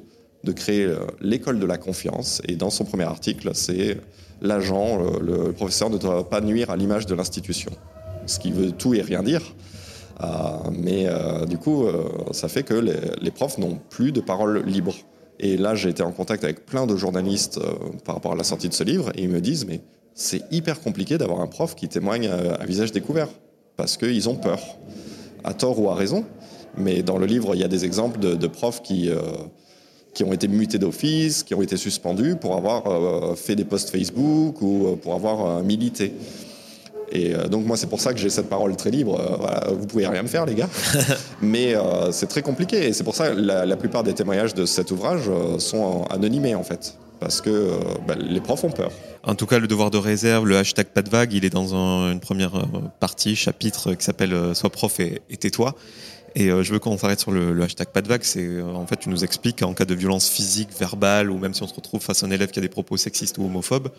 [0.55, 0.87] créer
[1.21, 2.41] l'école de la confiance.
[2.47, 3.97] Et dans son premier article, c'est
[4.41, 7.71] l'agent, le professeur ne doit pas nuire à l'image de l'institution.
[8.27, 9.41] Ce qui veut tout et rien dire.
[10.23, 10.27] Euh,
[10.71, 14.95] mais euh, du coup, euh, ça fait que les, profs n'ont plus de parole libre.
[15.39, 17.59] Et là, j'ai été en contact avec plein de journalistes
[18.05, 19.81] par rapport à la sortie de ce livre, et ils me disent, mais
[20.13, 23.27] c'est hyper compliqué d'avoir un prof qui témoigne à, visage découvert,
[23.75, 24.61] parce qu'ils ont peur,
[25.43, 26.23] à tort ou à raison.
[26.77, 29.09] Mais dans le livre, il y a des exemples de, profs qui,
[30.13, 34.61] qui ont été mutés d'office, qui ont été suspendus pour avoir fait des posts Facebook
[34.61, 36.13] ou pour avoir milité.
[37.15, 39.19] Et euh, donc moi c'est pour ça que j'ai cette parole très libre.
[39.19, 40.69] Euh, voilà, vous pouvez rien me faire les gars,
[41.41, 42.87] mais euh, c'est très compliqué.
[42.87, 46.63] Et c'est pour ça que la, plupart des témoignages de cet ouvrage sont anonymés en
[46.63, 47.71] fait, parce que
[48.07, 48.91] bah, les profs ont peur.
[49.23, 51.73] En tout cas, le devoir de réserve, le hashtag pas de vague, il est dans
[51.73, 52.67] une première
[52.99, 55.75] partie, chapitre qui s'appelle Sois prof et, tais-toi.
[56.35, 58.23] Et je veux qu'on s'arrête sur le, hashtag pas de vague.
[58.23, 61.63] C'est en fait, tu nous expliques en cas de violence physique, verbale, ou même si
[61.63, 63.89] on se retrouve face à un élève qui a des propos sexistes ou homophobes,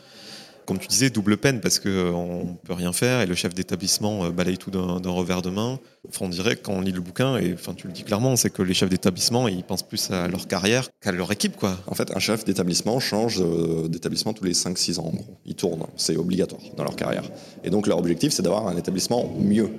[0.66, 3.54] comme tu disais, double peine parce qu'on euh, ne peut rien faire et le chef
[3.54, 5.78] d'établissement euh, balaye tout d'un revers de main.
[6.08, 8.50] Enfin, on dirait quand on lit le bouquin, et enfin, tu le dis clairement, c'est
[8.50, 11.56] que les chefs d'établissement, ils pensent plus à leur carrière qu'à leur équipe.
[11.56, 11.76] Quoi.
[11.86, 15.38] En fait, un chef d'établissement change euh, d'établissement tous les 5-6 ans, en gros.
[15.46, 17.24] Ils tournent, c'est obligatoire dans leur carrière.
[17.64, 19.70] Et donc, leur objectif, c'est d'avoir un établissement mieux,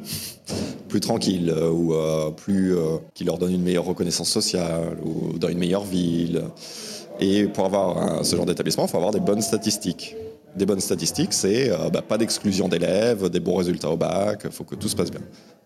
[0.88, 1.94] plus tranquille, ou
[2.36, 2.76] plus,
[3.14, 6.44] qui leur donne une meilleure reconnaissance sociale, ou dans une meilleure ville.
[7.20, 10.16] Et pour avoir ce genre d'établissement, il faut avoir des bonnes statistiques
[10.56, 14.52] des bonnes statistiques, c'est euh, bah, pas d'exclusion d'élèves, des bons résultats au bac, il
[14.52, 15.22] faut que tout se passe bien.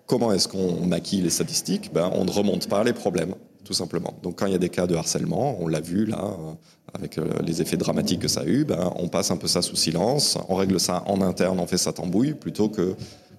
[0.06, 1.92] Comment est-ce qu'on maquille les statistiques?
[1.94, 4.14] Ben, On ne remonte pas les problèmes, tout simplement.
[4.22, 6.54] Donc quand il y a des cas de harcèlement, on l'a vu là, euh,
[6.94, 9.62] avec euh, les effets dramatiques que ça a eu, ben, on passe un peu ça
[9.62, 12.96] sous silence, on règle ça en interne, on fait ça tambouille, plutôt que,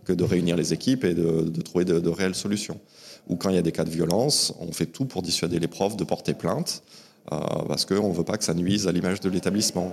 [0.08, 2.80] de réunir les équipes et de, trouver de, réelles solutions.
[3.28, 5.68] Ou quand il y a des cas de violence, on fait tout pour dissuader les
[5.68, 6.82] profs de porter plainte.
[7.28, 9.92] Parce qu'on ne veut pas que ça nuise à l'image de l'établissement.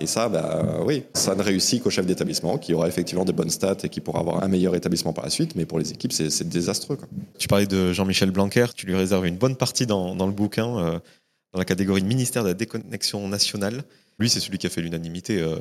[0.00, 3.50] Et ça, bah, oui, ça ne réussit qu'au chef d'établissement qui aura effectivement des bonnes
[3.50, 6.12] stats et qui pourra avoir un meilleur établissement par la suite, mais pour les équipes,
[6.12, 6.98] c'est désastreux.
[7.38, 10.98] Tu parlais de Jean-Michel Blanquer, tu lui réserves une bonne partie dans, le bouquin, euh,
[11.52, 13.84] dans la catégorie ministère de la déconnexion nationale.
[14.18, 15.56] Lui, c'est celui qui a fait l'unanimité euh,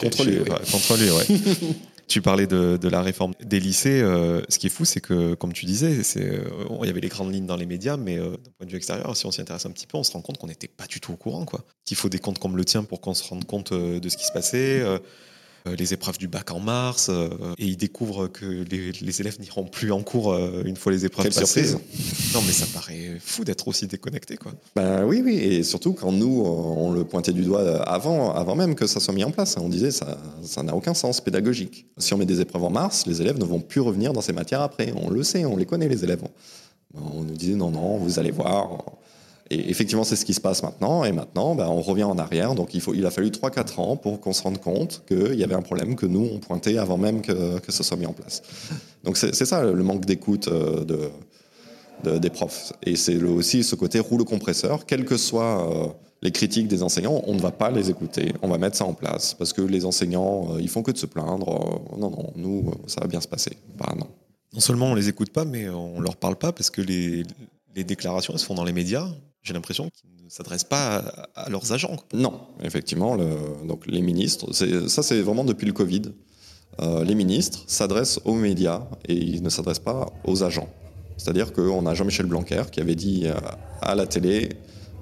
[0.00, 0.38] contre, lui,
[0.70, 1.10] contre lui.
[1.10, 1.26] Ouais.
[2.10, 4.00] Tu parlais de, la réforme des lycées.
[4.02, 6.42] Euh, ce qui est fou, c'est que, comme tu disais, euh,
[6.82, 8.78] il y avait les grandes lignes dans les médias, mais euh, d'un point de vue
[8.78, 10.88] extérieur, si on s'y intéresse un petit peu, on se rend compte qu'on n'était pas
[10.88, 11.46] du tout au courant.
[11.84, 14.24] Qu'il faut des comptes comme le tien pour qu'on se rende compte de ce qui
[14.24, 14.84] se passait.
[15.66, 19.64] Euh, les épreuves du bac en mars, euh, et ils découvrent que les, élèves n'iront
[19.64, 21.78] plus en cours euh, une fois les épreuves Quelle surprise.
[22.34, 24.52] Non, mais ça paraît fou d'être aussi déconnecté, quoi.
[24.76, 28.76] Ben oui, oui, et surtout quand nous, on le pointait du doigt avant, avant même
[28.76, 29.56] que ça soit mis en place.
[29.60, 31.86] On disait ça ça n'a aucun sens pédagogique.
[31.98, 34.32] Si on met des épreuves en mars, les élèves ne vont plus revenir dans ces
[34.32, 34.92] matières après.
[34.96, 36.22] On le sait, on les connaît, les élèves.
[36.94, 38.84] On nous disait non, non, vous allez voir.
[39.52, 41.02] Et effectivement, c'est ce qui se passe maintenant.
[41.04, 42.54] Et maintenant, ben, on revient en arrière.
[42.54, 45.62] Donc, il, a fallu 3-4 ans pour qu'on se rende compte qu'il y avait un
[45.62, 48.42] problème que nous, on pointait avant même que, que ce soit mis en place.
[49.02, 51.10] Donc, c'est ça le manque d'écoute euh, de,
[52.04, 52.72] de, des profs.
[52.84, 54.86] Et c'est aussi ce côté rouleau compresseur.
[54.86, 55.88] Quelles que soient euh,
[56.22, 58.32] les critiques des enseignants, on ne va pas les écouter.
[58.42, 59.34] On va mettre ça en place.
[59.34, 61.82] Parce que les enseignants, euh, ils font que de se plaindre.
[61.98, 63.56] non, non, nous, ça va bien se passer.
[63.76, 64.06] Bah, non.
[64.52, 67.22] Non seulement on les écoute pas, mais on leur parle pas parce que les,
[67.74, 69.08] les déclarations, elles se font dans les médias
[69.42, 70.98] j'ai l'impression qu'ils ne s'adressent pas
[71.34, 71.96] à, leurs agents.
[72.12, 73.16] Non, effectivement,
[73.64, 76.02] donc les ministres, ça c'est vraiment depuis le Covid.
[76.80, 80.68] Euh, les ministres s'adressent aux médias et ils ne s'adressent pas aux agents.
[81.16, 83.26] C'est-à-dire qu'on a Jean-Michel Blanquer qui avait dit
[83.82, 84.50] à la télé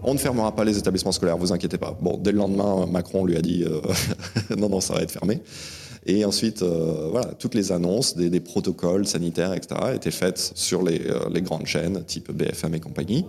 [0.02, 1.96] on ne fermera pas les établissements scolaires, vous inquiétez pas.
[2.00, 3.80] Bon, dès le lendemain, Macron lui a dit euh,
[4.56, 5.40] non, non, ça va être fermé.
[6.10, 11.06] Et ensuite, euh, voilà, toutes les annonces des, protocoles sanitaires, etc., étaient faites sur les,
[11.06, 13.26] euh, les grandes chaînes, type BFM et compagnie.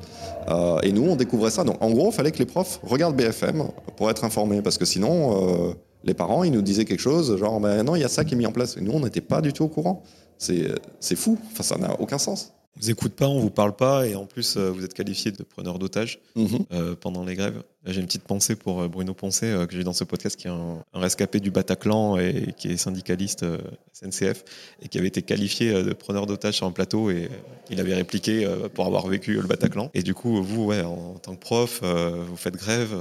[0.47, 1.65] Euh, et nous, on découvrait ça.
[1.65, 3.65] Donc, en gros, il fallait que les profs regardent BFM
[3.97, 7.83] pour être informés, parce que sinon, les parents, ils nous disaient quelque chose, genre, ben
[7.83, 8.77] non, il y a ça qui est mis en place.
[8.77, 10.03] Et nous, on n'était pas du tout au courant.
[10.37, 11.37] C'est fou.
[11.51, 14.55] Enfin, ça n'a aucun sens vous écoute pas, on vous parle pas, et en plus,
[14.55, 16.59] euh, vous êtes qualifié de preneur d'otages mhm.
[16.71, 17.61] euh, pendant les grèves.
[17.85, 20.51] J'ai une petite pensée pour euh, Bruno Poncet, que j'ai dans ce podcast, qui est
[20.51, 23.45] un, rescapé du Bataclan et qui est syndicaliste
[23.91, 24.45] SNCF,
[24.81, 27.29] et qui avait été qualifié de preneur d'otages sur un plateau, et
[27.69, 29.89] il avait répliqué pour avoir vécu le Bataclan.
[29.93, 32.95] Et du coup, vous, ouais, en, tant que prof, vous faites grève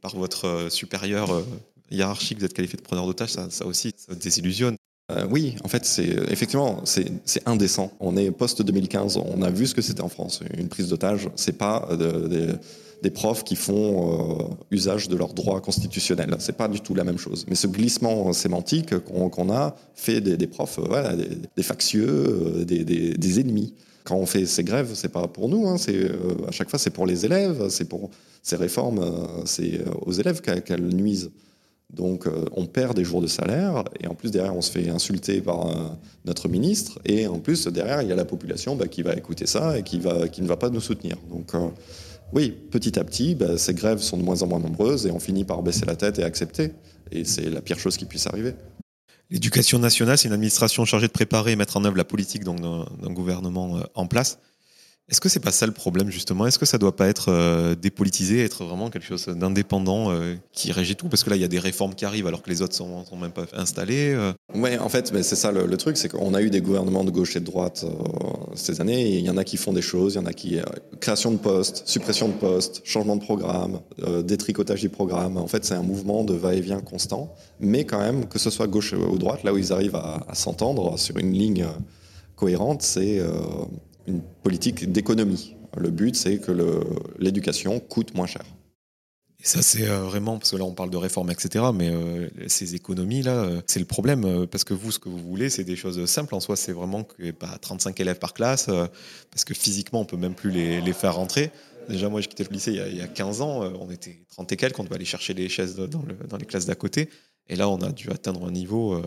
[0.00, 1.44] par votre supérieur
[1.92, 4.76] hiérarchique, êtes qualifié de preneur d'otages, ça, aussi, ça désillusionne.
[5.10, 7.92] Euh, oui, en fait, c'est effectivement c'est indécent.
[8.00, 10.40] On est post 2015, on a vu ce que c'était en France.
[10.56, 12.54] Une prise d'otage, c'est pas euh,
[13.02, 16.34] des profs qui font euh, usage de leurs droits constitutionnels.
[16.38, 17.44] C'est pas du tout la même chose.
[17.48, 23.74] Mais ce glissement sémantique qu'on a fait des, profs, voilà, des, factieux, des, ennemis.
[24.04, 25.68] Quand on fait ces grèves, c'est pas pour nous.
[25.68, 26.10] Hein, c'est
[26.46, 28.10] à chaque fois, c'est pour les élèves, c'est pour
[28.42, 29.00] ces réformes,
[29.44, 31.30] c'est aux élèves qu'elles nuisent.
[31.92, 34.88] Donc euh, on perd des jours de salaire et en plus derrière on se fait
[34.88, 35.74] insulter par euh,
[36.24, 39.46] notre ministre et en plus derrière il y a la population bah, qui va écouter
[39.46, 41.16] ça et qui, va, qui ne va pas nous soutenir.
[41.30, 41.68] Donc euh,
[42.32, 45.20] oui, petit à petit, bah, ces grèves sont de moins en moins nombreuses et on
[45.20, 46.72] finit par baisser la tête et accepter.
[47.10, 48.54] Et c'est la pire chose qui puisse arriver.
[49.28, 53.12] L'éducation nationale, c'est une administration chargée de préparer et mettre en œuvre la politique d'un
[53.12, 54.38] gouvernement en place.
[55.08, 56.46] Est-ce que c'est pas ça le problème justement?
[56.46, 60.70] Est-ce que ça doit pas être euh, dépolitisé, être vraiment quelque chose d'indépendant euh, qui
[60.70, 61.08] régit tout?
[61.08, 63.04] Parce que là, il y a des réformes qui arrivent alors que les autres sont,
[63.04, 64.12] sont même pas installées.
[64.14, 64.32] Euh.
[64.54, 67.34] Oui, en fait, c'est ça le, truc, c'est qu'on a eu des gouvernements de gauche
[67.34, 67.84] et de droite
[68.54, 70.58] ces années, il y en a qui font des choses, il y en a qui
[71.00, 73.80] création de postes, suppression de postes, changement de programme,
[74.24, 75.36] détricotage du programme.
[75.36, 78.92] En fait, c'est un mouvement de va-et-vient constant, mais quand même que ce soit gauche
[78.92, 81.66] ou droite, là où ils arrivent à s'entendre sur une ligne
[82.36, 83.20] cohérente, c'est
[84.06, 85.56] une politique d'économie.
[85.76, 86.52] Le but, c'est que
[87.18, 88.44] l'éducation coûte moins cher.
[89.42, 92.28] Et ça, c'est euh, vraiment, parce que là, on parle de réforme, etc., mais euh,
[92.46, 95.74] ces économies-là, euh, c'est le problème, parce que vous, ce que vous voulez, c'est des
[95.74, 98.66] choses simples en soi, c'est vraiment ait pas 35 élèves par classe,
[99.30, 101.50] parce que physiquement, on peut même plus les, faire rentrer.
[101.88, 104.56] Déjà, moi, j'ai quitté le lycée il y, a, 15 ans, on était 30 et
[104.56, 107.08] quelques, on devait aller chercher les chaises dans les classes d'à côté,
[107.48, 109.02] et là, on a dû atteindre un niveau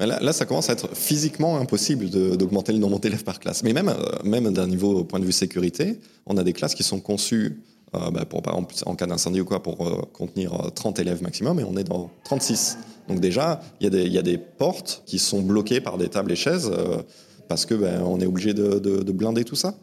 [0.00, 3.64] Là, ça commence à être physiquement impossible d'augmenter le nombre d'élèves par classe.
[3.64, 6.76] Mais même, euh, même d'un niveau au point de vue sécurité, on a des classes
[6.76, 7.60] qui sont conçues,
[7.96, 11.20] euh, bah, pour, par exemple, en cas d'incendie ou quoi, pour euh, contenir 30 élèves
[11.20, 12.78] maximum, et on est dans 36.
[13.08, 16.36] Donc déjà, il y, y, a des portes qui sont bloquées par des tables et
[16.36, 16.70] chaises,
[17.48, 19.74] parce que ben, on est obligé de, de, de, blinder tout ça.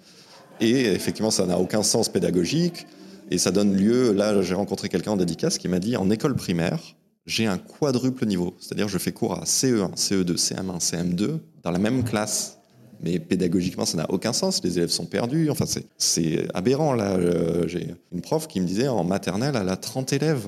[0.61, 2.85] Et effectivement, ça n'a aucun sens pédagogique,
[3.31, 6.35] et ça donne lieu, là j'ai rencontré quelqu'un en dédicace qui m'a dit, en école
[6.35, 6.79] primaire,
[7.25, 8.55] j'ai un quadruple niveau.
[8.59, 12.59] C'est-à-dire je fais cours à CE1, CE2, CM1, CM2 dans la même classe.
[13.01, 14.63] Mais pédagogiquement, ça n'a aucun sens.
[14.63, 15.49] Les élèves sont perdus.
[15.49, 15.65] Enfin,
[15.97, 16.93] c'est aberrant.
[16.93, 17.19] Là,
[17.67, 20.47] j'ai une prof qui me disait en maternelle, elle a 30 élèves.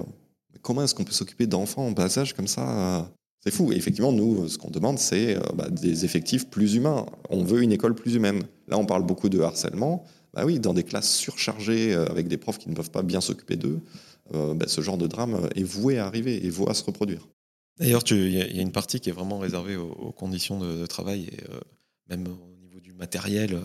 [0.62, 3.10] comment est-ce qu'on peut s'occuper d'enfants en bas âge comme ça?
[3.44, 3.72] C'est fou.
[3.72, 7.06] Effectivement, nous, ce qu'on demande, c'est euh, bah, des effectifs plus humains.
[7.30, 8.44] On veut une école plus humaine.
[8.68, 10.04] Là, on parle beaucoup de harcèlement.
[10.34, 13.22] Bah oui, dans des classes surchargées euh, avec des profs qui ne peuvent pas bien
[13.22, 13.80] s'occuper d'eux,
[14.34, 17.28] euh, bah, ce genre de drame est voué à arriver et voué à se reproduire.
[17.80, 21.44] D'ailleurs, il y, a une partie qui est vraiment réservée aux, conditions de, travail et
[21.52, 21.60] euh,
[22.10, 23.60] même au niveau du matériel.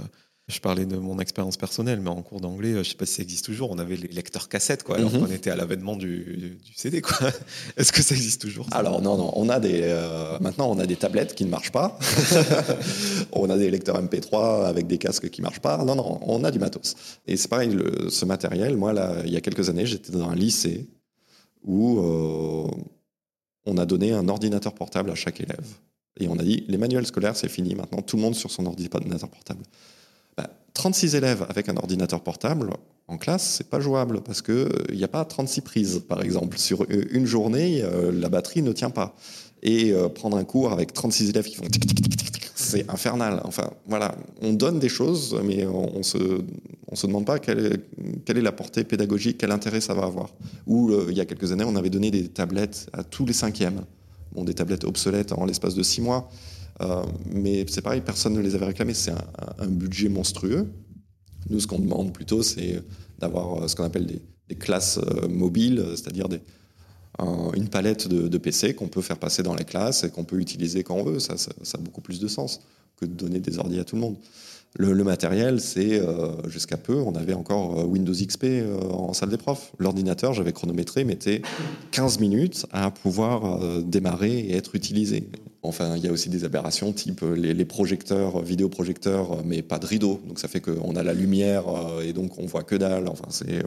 [0.53, 3.15] Je parlais de mon expérience personnelle, mais en cours d'anglais, je ne sais pas si
[3.15, 3.71] ça existe toujours.
[3.71, 5.21] On avait les lecteurs cassettes, quoi, alors mhm.
[5.21, 7.17] qu'on était à l'avènement du, CD, quoi.
[7.79, 9.33] Est-ce que ça existe toujours Alors non, non.
[9.35, 11.99] On a des euh, maintenant on a des tablettes qui ne marchent pas.
[13.33, 15.79] on a des lecteurs MP3 avec des casques qui ne marchent pas.
[15.85, 16.97] Non, non, on a du matos.
[17.27, 17.75] Et c'est pareil,
[18.11, 18.77] ce matériel.
[18.77, 20.87] Moi, là, il y a quelques années, j'étais dans un lycée
[21.65, 22.69] où euh,
[23.65, 25.67] on a donné un ordinateur portable à chaque élève.
[26.21, 28.67] Et on a dit, les manuels scolaires, c'est fini maintenant, tout le monde sur son
[28.67, 29.63] ordinateur portable.
[30.75, 32.71] 36 bah, élèves avec un ordinateur portable
[33.09, 36.59] en classe, c'est pas jouable parce qu'il n'y a pas 36 prises, par exemple.
[36.59, 39.15] Sur une journée, euh, la batterie ne tient pas.
[39.63, 41.65] Et euh, prendre un cours avec 36 élèves qui font
[42.63, 43.41] c'est infernal.
[43.45, 46.19] Enfin, voilà, on donne des choses, mais on, ne se,
[46.95, 47.81] se demande pas quelle
[48.27, 50.31] est, la portée pédagogique, quel intérêt ça va avoir.
[50.67, 53.33] Ou euh, il y a quelques années, on avait donné des tablettes à tous les
[53.33, 53.83] cinquièmes.
[54.33, 56.31] Bon, des tablettes obsolètes en l'espace de six mois.
[56.81, 58.95] Euh, mais c'est pareil, personne ne les avait réclamées.
[58.95, 59.13] C'est
[59.59, 60.67] un, budget monstrueux.
[61.51, 62.83] Nous, ce qu'on demande plutôt, c'est
[63.19, 64.21] d'avoir euh, ce qu'on appelle des,
[64.59, 66.27] classes mobiles, c'est-à-dire
[67.55, 70.83] une palette de, PC qu'on peut faire passer dans les classes et qu'on peut utiliser
[70.83, 71.21] quand on veut.
[71.21, 72.61] Ça, ça, a beaucoup plus de sens
[73.01, 74.17] que de donner des ordi à tout le monde.
[74.75, 79.29] Le, matériel, c'est euh, jusqu'à peu, on avait encore euh, Windows XP euh, en salle
[79.29, 79.73] des profs.
[79.79, 81.43] L'ordinateur, j'avais chronométré, mettait
[81.91, 85.29] 15 minutes à pouvoir démarrer et être utilisé.
[85.63, 90.21] Enfin, il y a aussi des aberrations type les, projecteurs, vidéoprojecteurs, mais pas de rideau.
[90.27, 91.65] Donc ça fait qu'on a la lumière
[92.03, 93.09] et donc on voit que dalle.
[93.09, 93.63] Enfin, c'est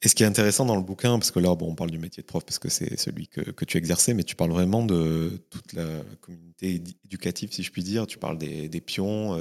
[0.00, 1.98] et ce qui est intéressant dans le bouquin, parce que là, bon, on parle du
[1.98, 5.42] métier de prof parce que c'est celui que, tu exerçais, mais tu parles vraiment de
[5.50, 5.88] toute la
[6.20, 8.06] communauté éducative, si je puis dire.
[8.06, 9.36] Tu parles des, pions,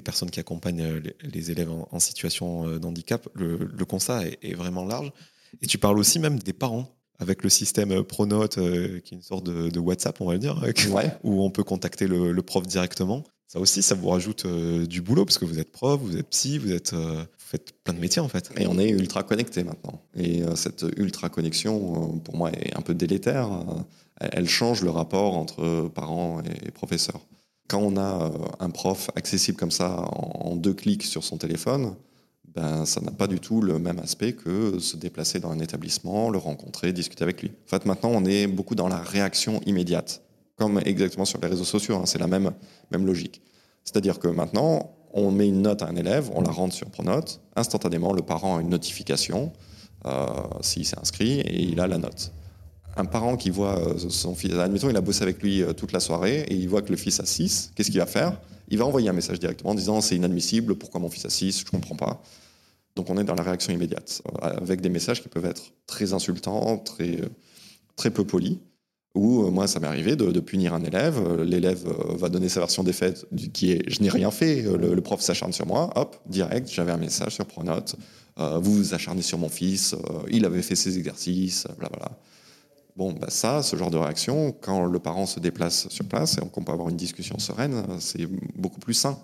[0.00, 3.28] des personnes qui accompagnent euh, les, élèves en, situation euh, d'handicap.
[3.34, 5.12] Le, le, constat est, vraiment large.
[5.62, 9.44] Et tu parles aussi même des parents avec le système Pronote, qui est une sorte
[9.44, 10.64] de, de WhatsApp, on va le dire,
[11.22, 13.24] où on peut contacter le, le, prof directement.
[13.46, 16.56] Ça aussi, ça vous rajoute du boulot parce que vous êtes prof, vous êtes psy,
[16.56, 16.94] vous êtes
[17.50, 18.50] faites plein de métiers en fait.
[18.56, 20.00] Et on est ultra connecté maintenant.
[20.14, 23.52] Et euh, cette ultra connexion, euh, pour moi, est un peu délétère.
[23.52, 27.20] Euh, elle change le rapport entre parents et professeurs.
[27.70, 31.94] Quand on a un prof accessible comme ça en deux clics sur son téléphone,
[32.52, 36.30] ben, ça n'a pas du tout le même aspect que se déplacer dans un établissement,
[36.30, 37.52] le rencontrer, discuter avec lui.
[37.66, 40.20] En fait, maintenant, on est beaucoup dans la réaction immédiate,
[40.56, 41.94] comme exactement sur les réseaux sociaux.
[41.94, 42.50] Hein, c'est la même,
[42.90, 43.40] même logique.
[43.84, 47.40] C'est-à-dire que maintenant, on met une note à un élève, on la rentre sur Pronote,
[47.54, 49.52] instantanément le parent a une notification
[50.06, 50.26] euh,
[50.60, 52.32] s'il s'est inscrit et il a la note.
[52.96, 55.92] Un parent qui voit euh, son fils, admettons il a bossé avec lui euh, toute
[55.92, 58.40] la soirée et il voit que le fils a 6, qu'est-ce qu'il va faire?
[58.68, 61.60] Il va envoyer un message directement en disant c'est inadmissible, pourquoi mon fils a 6,
[61.60, 62.22] je ne comprends pas.
[62.96, 66.78] Donc on est dans la réaction immédiate, avec des messages qui peuvent être très insultants,
[66.78, 67.20] très,
[67.96, 68.58] très peu polis.
[69.14, 71.18] Ou euh, moi, ça m'est arrivé de, punir un élève.
[71.18, 74.62] Euh, l'élève euh, va donner sa version des faits, qui est je n'ai rien fait.
[74.62, 75.90] Le, prof s'acharne sur moi.
[75.96, 77.96] Hop, direct, j'avais un message sur Pronote.
[78.36, 79.96] vous vous acharnez sur mon fils.
[80.30, 81.66] il avait fait ses exercices.
[81.78, 82.12] Blablabla.
[83.00, 86.46] Bon, bah ça, ce genre de réaction, quand le parent se déplace sur place et
[86.50, 89.18] qu'on peut avoir une discussion sereine, c'est beaucoup plus sain.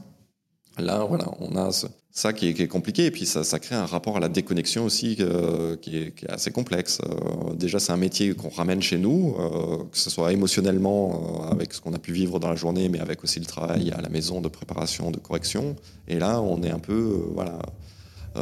[0.78, 1.70] Là, voilà, on a
[2.10, 5.76] ça qui est, compliqué, et puis ça, crée un rapport à la déconnexion aussi euh,
[5.76, 7.02] qui, est, assez complexe.
[7.04, 11.74] Euh, déjà, c'est un métier qu'on ramène chez nous, euh, que ce soit émotionnellement avec
[11.74, 14.08] ce qu'on a pu vivre dans la journée, mais avec aussi le travail à la
[14.08, 15.76] maison de préparation, de correction.
[16.08, 17.58] Et là, on est un peu, voilà,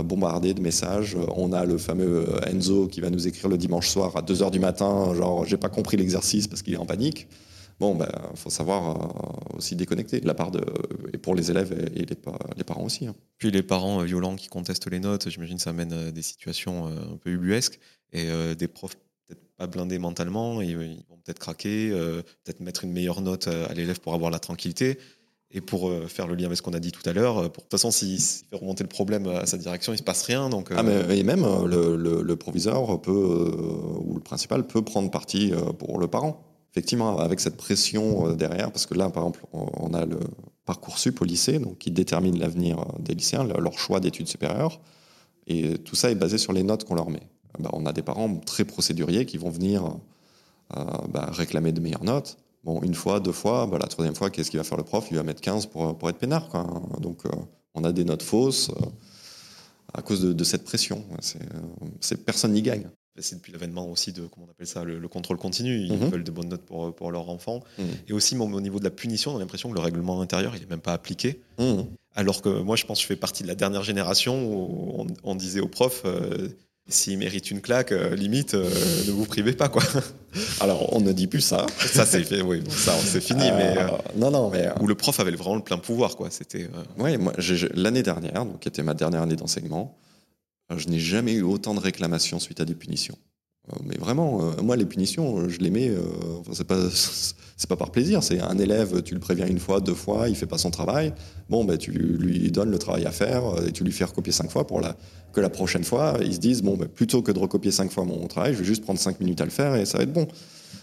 [0.02, 1.16] bombardé de messages.
[1.36, 4.58] On a le fameux Enzo qui va nous écrire le dimanche soir à 2h du
[4.58, 7.28] matin, genre j'ai pas compris l'exercice parce qu'il est en panique.
[7.80, 10.64] Bon, ben, faut savoir euh, aussi déconnecter, la part de,
[11.12, 13.06] et pour les élèves et les, parents aussi.
[13.06, 13.16] Hein.
[13.38, 16.86] Puis les parents euh, violents qui contestent les notes, j'imagine ça amène à des situations
[16.86, 17.80] euh, un peu ubuesques
[18.12, 18.94] et des profs
[19.26, 23.98] peut-être pas blindés mentalement, ils, vont peut-être craquer, peut-être mettre une meilleure note à l'élève
[23.98, 24.98] pour avoir la tranquillité.
[25.56, 27.70] Et pour faire le lien avec ce qu'on a dit tout à l'heure, de toute
[27.70, 30.48] façon, s'il fait remonter le problème à sa direction, il ne se passe rien.
[30.48, 33.54] Donc, ah, mais, et même le, proviseur peut,
[34.00, 36.42] ou le principal peut prendre parti pour le parent
[36.74, 40.18] effectivement, avec cette pression euh, derrière, parce que là, par exemple, on a le
[40.64, 44.80] parcours sup au lycée, donc qui détermine l'avenir euh, des lycéens, leur choix d'études supérieures,
[45.46, 47.22] et tout ça est basé sur les notes qu'on leur met.
[47.60, 49.84] Bah, on a des parents très procéduriers qui vont venir
[50.76, 52.38] euh, bah, réclamer de meilleures notes.
[52.64, 55.06] Bon, une fois, deux fois, bah, la troisième fois, qu'est-ce qu'il va faire le prof?
[55.10, 56.48] Il va mettre 15 pour, pour être peinard.
[56.48, 56.66] Quoi.
[57.00, 57.22] Donc,
[57.74, 58.70] on a des notes fausses
[59.94, 61.04] à cause de, de cette pression.
[62.00, 62.88] C'est, personne n'y gagne.
[63.20, 65.78] C'est depuis l'avènement aussi de, comment on appelle ça, le, contrôle continu.
[65.78, 66.08] Ils mhm.
[66.08, 67.62] veulent de bonnes notes pour, pour leurs enfants.
[67.78, 67.86] Mhm.
[68.08, 70.60] Et aussi, au niveau de la punition, on a l'impression que le règlement intérieur, il
[70.60, 71.40] n'est même pas appliqué.
[71.58, 71.86] Mhm.
[72.16, 75.34] Alors que moi, je pense que je fais partie de la dernière génération où on,
[75.36, 76.48] disait aux profs, euh,
[76.86, 78.68] S'il mérite une claque, euh, limite, euh,
[79.06, 79.82] ne vous privez pas, quoi.
[80.60, 81.66] Alors, on ne dit plus ça.
[81.78, 83.40] ça, c'est fait, oui, ça, c'est fini.
[83.40, 84.68] mais, Euh, non, non, mais.
[84.80, 86.30] Où le prof avait vraiment le plein pouvoir, quoi.
[86.30, 86.68] C'était.
[86.98, 87.32] Oui, moi,
[87.72, 89.96] l'année dernière, donc qui était ma dernière année d'enseignement,
[90.76, 93.16] je n'ai jamais eu autant de réclamations suite à des punitions.
[93.72, 95.88] Euh, Mais vraiment, euh, moi, les punitions, euh, je les mets.
[95.88, 96.02] euh,
[96.52, 96.78] c'est pas,
[97.56, 98.22] c'est pas par plaisir.
[98.22, 101.12] C'est un élève, tu le préviens une fois, deux fois, il fait pas son travail.
[101.48, 104.32] Bon, ben, tu lui donnes le travail à faire euh, et tu lui fais recopier
[104.32, 104.96] cinq fois pour la,
[105.32, 108.04] que la prochaine fois, ils se disent bon, ben, plutôt que de recopier cinq fois
[108.04, 110.12] mon travail, je vais juste prendre cinq minutes à le faire et ça va être
[110.12, 110.26] bon.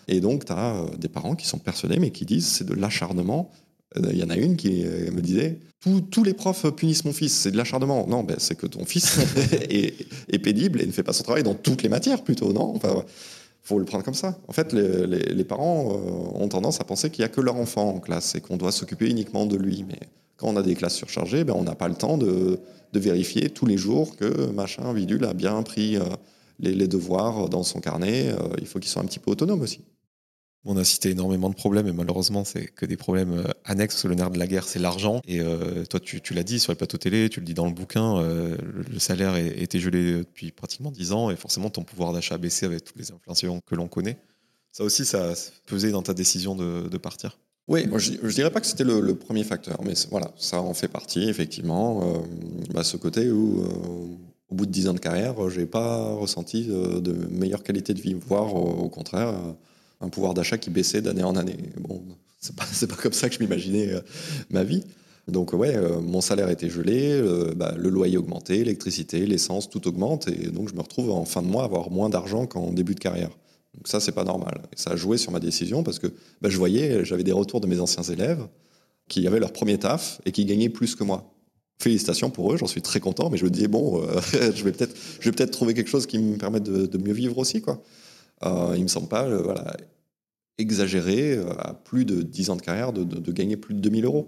[0.08, 3.52] Et donc, tu as des parents qui sont persuadés, mais qui disent c'est de l'acharnement.
[3.98, 5.60] Euh, Il y en a une qui euh, me disait
[6.12, 8.06] tous, les profs punissent mon fils, c'est de l'acharnement.
[8.08, 9.18] Non, ben, c'est que ton fils
[9.70, 12.80] est, est pénible et ne fait pas son travail dans toutes les matières plutôt, non?
[13.64, 14.38] Faut le prendre comme ça.
[14.48, 17.96] En fait, les, parents euh, ont tendance à penser qu'il n'y a que leur enfant
[17.96, 19.84] en classe et qu'on doit s'occuper uniquement de lui.
[19.88, 20.00] Mais
[20.38, 22.60] quand on a des classes surchargées, ben, on n'a pas le temps de,
[22.94, 25.98] vérifier tous les jours que machin, bidule a bien pris
[26.60, 28.36] les, les devoirs dans son carnet.
[28.60, 29.82] Il faut qu'ils soient un petit peu autonomes aussi.
[30.64, 34.06] On a cité énormément de problèmes et malheureusement, c'est que des problèmes euh, annexes.
[34.06, 35.22] Le nerf de la guerre, c'est l'argent.
[35.28, 37.74] Et euh, toi, tu, l'as dit sur les plateaux télé, tu le dis dans le
[37.74, 38.56] bouquin, euh,
[38.88, 42.68] le, salaire était gelé depuis pratiquement 10 ans et forcément, ton pouvoir d'achat a baissé
[42.68, 44.18] avec toutes les inflations que l'on connaît.
[44.72, 45.34] Ça aussi, ça a
[45.66, 47.40] pesé dans ta décision de, partir?
[47.68, 50.88] Oui, je, je dirais pas que c'était le, premier facteur, mais voilà, ça en fait
[50.88, 52.04] partie, effectivement.
[52.04, 52.20] Euh,
[52.72, 53.66] bah, ce côté où,
[54.50, 58.14] au bout de 10 ans de carrière, j'ai pas ressenti de meilleure qualité de vie,
[58.14, 59.34] voire au, contraire,
[60.02, 61.58] un pouvoir d'achat qui baissait d'année en année.
[61.80, 62.04] Bon,
[62.40, 64.02] c'est pas, comme ça que je m'imaginais euh,
[64.50, 64.84] ma vie.
[65.28, 69.88] Donc, ouais, euh, mon salaire était gelé, euh, bah, le loyer augmentait, l'électricité, l'essence, tout
[69.88, 72.72] augmente, et donc je me retrouve en fin de mois à avoir moins d'argent qu'en
[72.72, 73.30] début de carrière.
[73.76, 74.62] Donc ça, c'est pas normal.
[74.74, 76.08] Et ça a joué sur ma décision parce que
[76.42, 78.46] bah, je voyais, j'avais des retours de mes anciens élèves
[79.08, 81.34] qui avaient leur premier taf et qui gagnaient plus que moi.
[81.82, 84.02] Félicitations pour eux, j'en suis très content, mais je me disais, bon,
[84.34, 87.14] je vais peut-être je vais peut-être trouver quelque chose qui me permette de, de mieux
[87.14, 87.62] vivre aussi.
[87.62, 87.82] Quoi.
[88.46, 89.76] Euh, il me semble pas euh, voilà,
[90.58, 94.28] exagéré euh, à plus de 10 ans de carrière de, gagner plus de 2000 euros.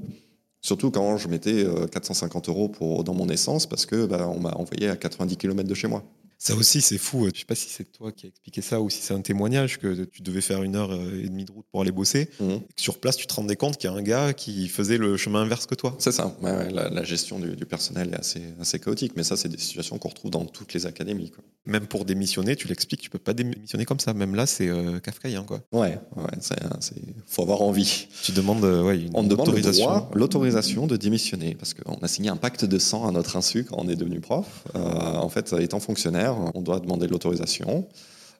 [0.61, 4.39] Surtout quand je mettais euh, 450 euros pour, dans mon essence parce que bah, on
[4.39, 6.03] m'a envoyé à 90 km de chez moi.
[6.45, 7.29] Ça aussi, c'est fou.
[7.33, 9.79] Je sais pas si c'est toi qui as expliqué ça ou si c'est un témoignage
[9.79, 12.27] que tu devais faire une heure et demie de route pour aller bosser.
[12.41, 12.51] Mhm.
[12.51, 14.97] Et que sur place, tu te rendais compte qu'il y a un gars qui faisait
[14.97, 15.95] le chemin inverse que toi.
[15.99, 16.35] C'est ça.
[16.41, 19.47] Ouais, ouais, la, la gestion du, du personnel est assez, assez chaotique, mais ça, c'est
[19.47, 21.31] des situations qu'on retrouve dans toutes les académies.
[21.31, 21.45] Quoi.
[21.65, 24.13] Même pour démissionner, tu l'expliques, tu peux pas démissionner comme ça.
[24.13, 25.61] Même là, c'est euh, kafkaïen, quoi.
[25.71, 28.07] Ouais, ouais, c'est, c'est, faut avoir envie.
[28.21, 30.09] Tu demandes euh, ouais, une On demande autorisation.
[30.13, 33.77] l'autorisation de démissionner, parce qu'on a signé un pacte de sang à notre insu quand
[33.79, 34.65] on est devenu prof.
[34.75, 37.87] Euh, en fait, étant fonctionnaire, on doit demander l'autorisation.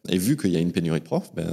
[0.10, 1.48] Et vu qu'il y a une pénurie de profs, ben,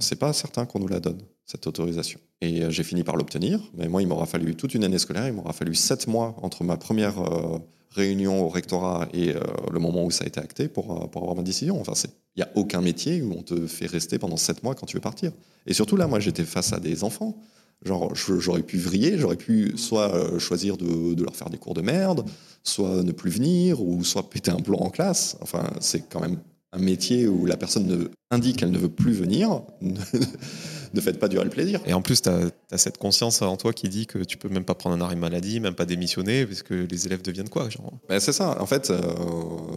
[0.00, 2.18] c'est pas certain qu'on nous la donne, cette autorisation.
[2.40, 5.28] Et euh, j'ai fini par l'obtenir, mais moi, il m'aura fallu toute une année scolaire,
[5.28, 7.58] il m'aura fallu sept mois entre ma première euh,
[7.90, 9.40] réunion au rectorat et euh,
[9.70, 11.80] le moment où ça a été acté pour, pour avoir ma décision.
[11.80, 11.92] Enfin,
[12.34, 14.96] il n'y a aucun métier où on te fait rester pendant sept mois quand tu
[14.96, 15.30] veux partir.
[15.66, 17.36] Et surtout là, moi, j'étais face à des enfants.
[17.84, 21.74] Genre, j'aurais pu vriller, j'aurais pu soit euh, choisir de, de leur faire des cours
[21.74, 22.24] de merde,
[22.62, 25.36] soit ne plus venir, ou soit péter un plomb en classe.
[25.40, 26.38] Enfin, c'est quand même
[26.72, 29.62] un métier où la personne ne, indique qu'elle ne veut plus venir.
[29.80, 29.98] Ne,
[30.94, 31.80] ne faites pas durer le plaisir.
[31.86, 34.64] Et en plus, tu as, cette conscience en toi qui dit que tu peux même
[34.64, 37.92] pas prendre un arrêt maladie, même pas démissionner, parce que les élèves deviennent quoi genre?
[38.08, 38.60] Ben, c'est ça.
[38.60, 39.00] En fait, euh,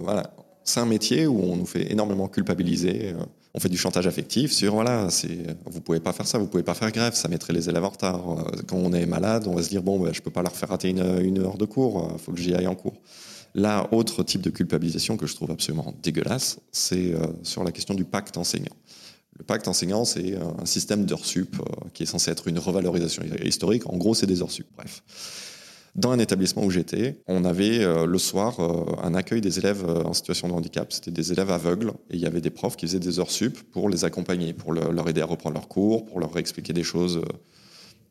[0.02, 0.34] voilà.
[0.66, 3.14] C'est un métier où on nous fait énormément culpabiliser.
[3.14, 6.48] Euh, On fait du chantage affectif sur voilà, c'est vous pouvez pas faire ça, vous
[6.48, 8.22] pouvez pas faire grève, ça mettrait les élèves en retard.
[8.32, 10.56] Euh, Quand on est malade, on va se dire bon, ben, je peux pas leur
[10.56, 13.00] faire rater une, heure de cours, il faut que j'y aille en cours.
[13.56, 17.94] Là, autre type de culpabilisation que je trouve absolument dégueulasse, c'est euh, sur la question
[17.94, 18.76] du pacte enseignant.
[19.38, 22.60] Le pacte enseignant, c'est euh, un système d'heures sup euh, qui est censé être une
[22.60, 23.88] revalorisation historique.
[23.90, 24.68] En gros, c'est des heures sup.
[24.76, 25.02] Bref.
[25.96, 29.86] Dans un établissement où j'étais, on avait euh, le soir euh, un accueil des élèves
[29.88, 30.92] euh, en situation de handicap.
[30.92, 33.58] C'était des élèves aveugles et il y avait des profs qui faisaient des heures sup
[33.72, 36.84] pour les accompagner, pour le- leur aider à reprendre leurs cours, pour leur expliquer des
[36.84, 37.22] choses,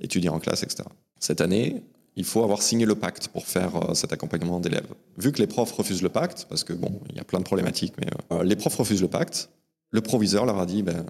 [0.01, 0.85] étudier en classe, etc.
[1.21, 1.83] Cette année,
[2.17, 4.87] il faut avoir signé le pacte pour faire cet accompagnement d'élèves.
[5.19, 7.45] Vu que les profs refusent le pacte, parce que bon, il y a plein de
[7.45, 8.07] problématiques, mais
[8.45, 9.51] les profs refusent le pacte,
[9.91, 11.05] le proviseur leur a dit ben,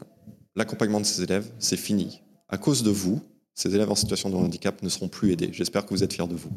[0.57, 2.22] l'accompagnement de ces élèves, c'est fini.
[2.49, 3.20] À cause de vous,
[3.55, 5.50] ces élèves en situation de handicap ne seront plus aidés.
[5.52, 6.50] J'espère que vous êtes fiers de vous.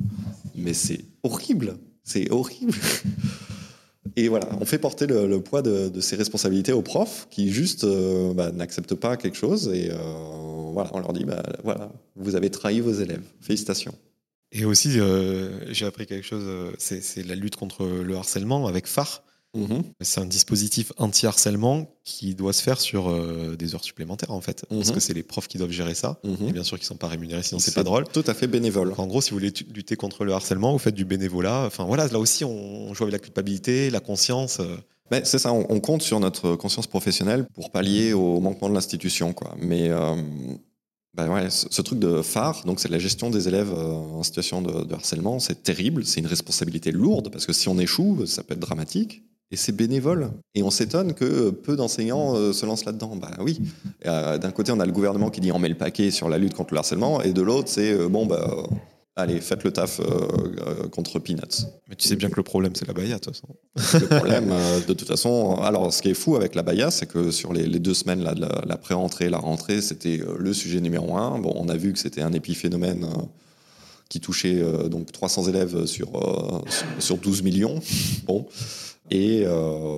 [0.56, 1.78] Mais c'est horrible.
[2.04, 2.74] C'est horrible.
[4.16, 8.34] Et voilà, on fait porter le, poids de, ces responsabilités aux profs qui juste euh,
[8.34, 9.98] bah, n'acceptent pas quelque chose et euh,
[10.74, 13.22] voilà, on leur dit bah, voilà, vous avez trahi vos élèves.
[13.42, 13.94] Félicitations.
[14.52, 19.24] Et aussi, euh, j'ai appris quelque chose, c'est la lutte contre le harcèlement avec phare.
[19.56, 19.84] Mhm.
[20.02, 24.66] C'est un dispositif anti-harcèlement qui doit se faire sur euh, des heures supplémentaires en fait,
[24.70, 24.94] parce Mhm.
[24.94, 26.20] que c'est les profs qui doivent gérer ça.
[26.24, 26.50] Mhm.
[26.50, 28.06] Et bien sûr qu'ils sont pas rémunérés, sinon c'est pas drôle.
[28.14, 28.94] Tout à fait bénévole.
[28.98, 31.64] En gros, si vous voulez lutter contre le harcèlement, vous faites du bénévolat.
[31.66, 34.60] Enfin voilà, là aussi on joue avec la culpabilité, la conscience.
[34.60, 34.78] euh.
[35.10, 39.32] Mais c'est ça, on, compte sur notre conscience professionnelle pour pallier au manquement de l'institution.
[39.32, 39.56] Quoi.
[39.58, 40.16] Mais euh,
[41.14, 44.62] bah ouais, ce, truc de phare, donc c'est la gestion des élèves euh, en situation
[44.62, 48.44] de, de harcèlement, c'est terrible, c'est une responsabilité lourde, parce que si on échoue, ça
[48.44, 49.24] peut être dramatique.
[49.52, 50.32] Et c'est bénévole.
[50.56, 53.16] Et on s'étonne que peu d'enseignants euh, se lancent là-dedans.
[53.16, 53.62] Bah oui.
[54.04, 56.54] D'un côté, on a le gouvernement qui dit on met le paquet sur la lutte
[56.54, 58.68] contre le harcèlement, et de l'autre, c'est bon, bah
[59.20, 61.66] Allez, faites le taf euh, euh, contre Peanuts.
[61.90, 63.48] Mais tu sais bien que le problème, c'est la Baïa, de toute façon.
[64.00, 65.56] Le problème, euh, de toute façon.
[65.64, 68.36] Alors, ce qui est fou avec la Baïa, c'est que sur les, deux semaines, là,
[68.36, 71.40] de la, pré-rentrée la rentrée, c'était le sujet numéro un.
[71.40, 73.08] Bon, on a vu que c'était un épiphénomène
[74.08, 76.12] qui touchait donc 300 élèves sur,
[77.00, 77.82] sur 12 millions.
[78.26, 78.46] Bon.
[79.12, 79.46] Et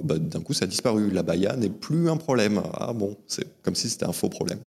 [0.04, 1.10] bah, d'un coup, ça a disparu.
[1.10, 2.62] La Baïa n'est plus un problème.
[2.74, 4.60] Ah bon, c'est comme si c'était un faux problème.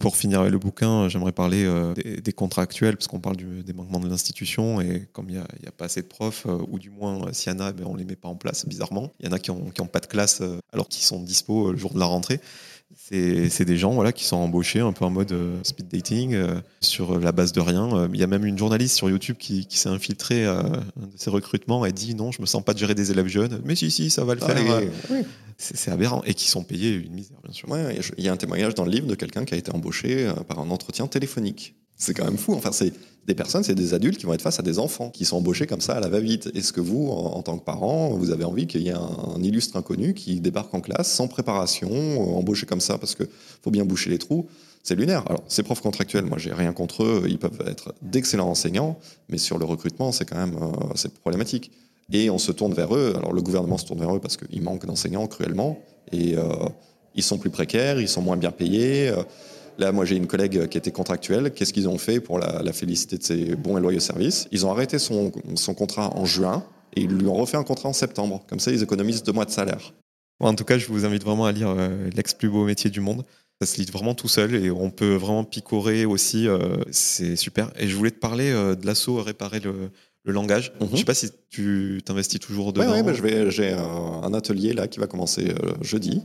[0.00, 3.72] Pour finir avec le bouquin, j'aimerais parler euh, des, contrats actuels, parce qu'on parle des
[3.74, 6.88] manquements de l'institution, et comme il n'y a, pas assez de profs, euh, ou du
[6.88, 9.12] moins, euh, s'il y en a, ben, on ne les met pas en place, bizarrement.
[9.20, 10.42] Il y en a qui n'ont pas de classe
[10.72, 12.40] alors qu'ils sont dispo le jour de la rentrée
[12.94, 16.60] c'est des gens voilà, qui sont embauchés un peu en mode euh, speed dating euh,
[16.80, 17.96] sur la base de rien.
[17.96, 21.86] Euh, il y a même une journaliste sur YouTube qui, s'est infiltrée de ces recrutements
[21.86, 23.60] et dit non, je me sens pas de gérer des élèves jeunes.
[23.64, 24.56] Mais si, si, ça va le faire.
[25.58, 26.22] C'est aberrant.
[26.24, 27.68] Et qui sont payés une misère, bien sûr.
[28.16, 30.58] Il y a un témoignage dans le livre de quelqu'un qui a été embauché par
[30.58, 31.74] un entretien téléphonique.
[32.00, 32.54] C'est quand même fou.
[32.54, 32.92] Enfin, c'est
[33.26, 35.66] des personnes, c'est des adultes qui vont être face à des enfants qui sont embauchés
[35.66, 36.50] comme ça à la va-vite.
[36.54, 39.76] Est-ce que vous, en, tant que parent, vous avez envie qu'il y ait un, illustre
[39.76, 43.24] inconnu qui débarque en classe sans préparation, euh, embauché comme ça parce que
[43.62, 44.48] faut bien boucher les trous?
[44.82, 45.24] C'est lunaire.
[45.26, 47.24] Alors, ces profs contractuels, moi, j'ai rien contre eux.
[47.28, 48.98] Ils peuvent être d'excellents enseignants,
[49.28, 51.70] mais sur le recrutement, c'est quand même euh, problématique.
[52.12, 53.12] Et on se tourne vers eux.
[53.18, 55.78] Alors, le gouvernement se tourne vers eux parce qu'il manque d'enseignants cruellement.
[56.12, 56.48] Et euh,
[57.14, 59.12] ils sont plus précaires, ils sont moins bien payés.
[59.80, 61.52] Là, moi, j'ai une collègue qui était contractuelle.
[61.52, 64.46] Qu'est-ce qu'ils ont fait pour la, féliciter de ses bons et loyaux services?
[64.52, 65.32] Ils ont arrêté son,
[65.74, 68.44] contrat en juin et ils lui ont refait un contrat en septembre.
[68.46, 69.94] Comme ça, ils économisent deux mois de salaire.
[70.38, 73.00] En tout cas, je vous invite vraiment à lire euh, L'ex plus beau métier du
[73.00, 73.24] monde.
[73.62, 76.46] Ça se lit vraiment tout seul et on peut vraiment picorer aussi.
[76.46, 77.70] Euh, c'est super.
[77.78, 79.90] Et je voulais te parler euh, de l'assaut Réparer le,
[80.26, 80.74] langage.
[80.78, 82.92] Je ne sais pas si tu t'investis toujours dedans.
[82.92, 86.22] Oui, ouais, j'ai un atelier là qui va commencer jeudi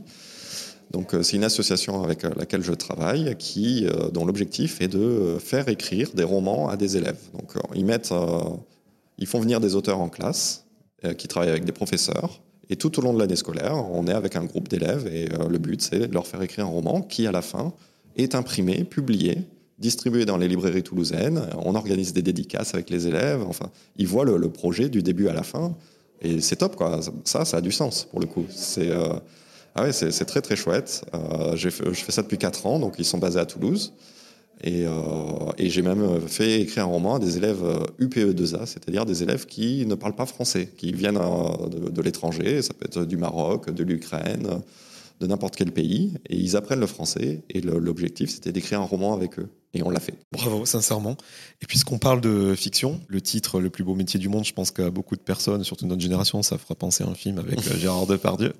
[0.90, 4.88] donc euh, c'est une association avec euh, laquelle je travaille qui, euh, dont l'objectif est
[4.88, 7.18] de faire écrire des romans à des élèves.
[7.32, 8.14] Donc ils mettent,
[9.18, 10.64] ils font venir des auteurs en classe
[11.18, 12.40] qui travaillent avec des professeurs.
[12.68, 15.58] Et tout au long de l'année scolaire, on est avec un groupe d'élèves et le
[15.58, 17.72] but c'est de leur faire écrire un roman qui à la fin
[18.16, 19.38] est imprimé, publié,
[19.78, 21.42] distribué dans les librairies toulousaines.
[21.62, 23.42] On organise des dédicaces avec les élèves.
[23.46, 25.76] Enfin, ils voient le, projet du début à la fin.
[26.22, 27.00] Et c'est top, quoi.
[27.24, 28.46] Ça, ça a du sens, pour le coup.
[28.48, 28.90] C'est,
[29.76, 31.04] ah ouais, c'est très très chouette.
[31.12, 33.92] Euh, je fais ça depuis 4 ans, donc ils sont basés à Toulouse.
[34.64, 34.90] Et, euh,
[35.58, 37.62] et j'ai même fait écrire un roman à des élèves
[38.00, 42.62] UPE2A, c'est-à-dire des élèves qui ne parlent pas français, qui viennent euh, de, de l'étranger,
[42.62, 44.48] ça peut être du Maroc, de l'Ukraine,
[45.20, 47.42] de n'importe quel pays, et ils apprennent le français.
[47.50, 49.50] Et l'objectif, c'était d'écrire un roman avec eux.
[49.74, 50.14] Et on l'a fait.
[50.32, 51.16] Bravo, sincèrement.
[51.60, 54.70] Et puisqu'on parle de fiction, le titre Le plus beau métier du monde, je pense
[54.70, 57.76] qu'à beaucoup de personnes, surtout notre génération, ça fera penser à un film avec euh,
[57.78, 58.54] Gérard Depardieu.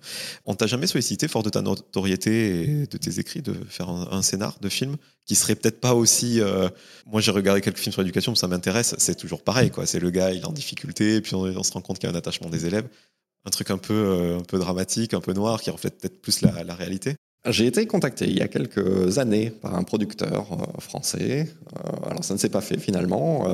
[0.45, 4.23] On t'a jamais sollicité, fort de ta notoriété et de tes écrits, de faire un,
[4.23, 6.41] scénar de film qui serait peut-être pas aussi.
[6.41, 6.69] Euh,
[7.07, 8.95] moi, j'ai regardé quelques films sur l'éducation, ça m'intéresse.
[8.99, 9.87] C'est toujours pareil, quoi.
[9.87, 12.15] C'est le gars, il est en difficulté, puis on, se rend compte qu'il y a
[12.15, 12.89] un attachement des élèves
[13.47, 16.43] un truc un peu, euh, un peu dramatique, un peu noir, qui reflète peut-être plus
[16.43, 17.17] la, réalité
[17.49, 21.49] j'ai été contacté il y a quelques années par un producteur euh, français.
[21.75, 23.47] Euh, alors ça ne s'est pas fait finalement.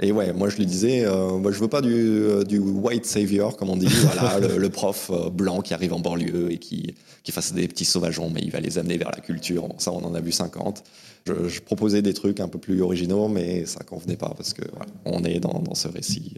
[0.00, 3.76] et ouais, moi je lui disais, moi je veux pas du, white savior comme on
[3.76, 7.84] dit, voilà, le, prof blanc qui arrive en banlieue et qui, qui fasse des petits
[7.84, 9.68] sauvageons, mais il va les amener vers la culture.
[9.78, 10.84] ça on en a vu 50.
[11.26, 14.62] Je, proposais des trucs un peu plus originaux, mais ça convenait pas parce que
[15.04, 16.34] on est dans, dans ce récit.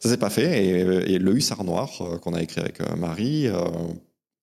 [0.00, 0.64] Ça s'est pas fait.
[0.64, 3.64] Et, le Hussard Noir, euh, qu'on a écrit avec euh, Marie, euh,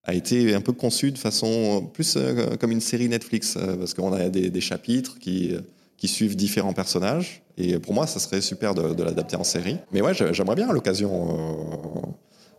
[0.04, 2.18] a été un peu conçu de façon plus
[2.60, 5.52] comme une série Netflix, parce qu'on a des, chapitres qui,
[5.96, 7.42] qui suivent différents personnages.
[7.56, 9.78] Et pour moi, ça serait super de, l'adapter en série.
[9.92, 12.14] Mais ouais, j'aimerais bien à l'occasion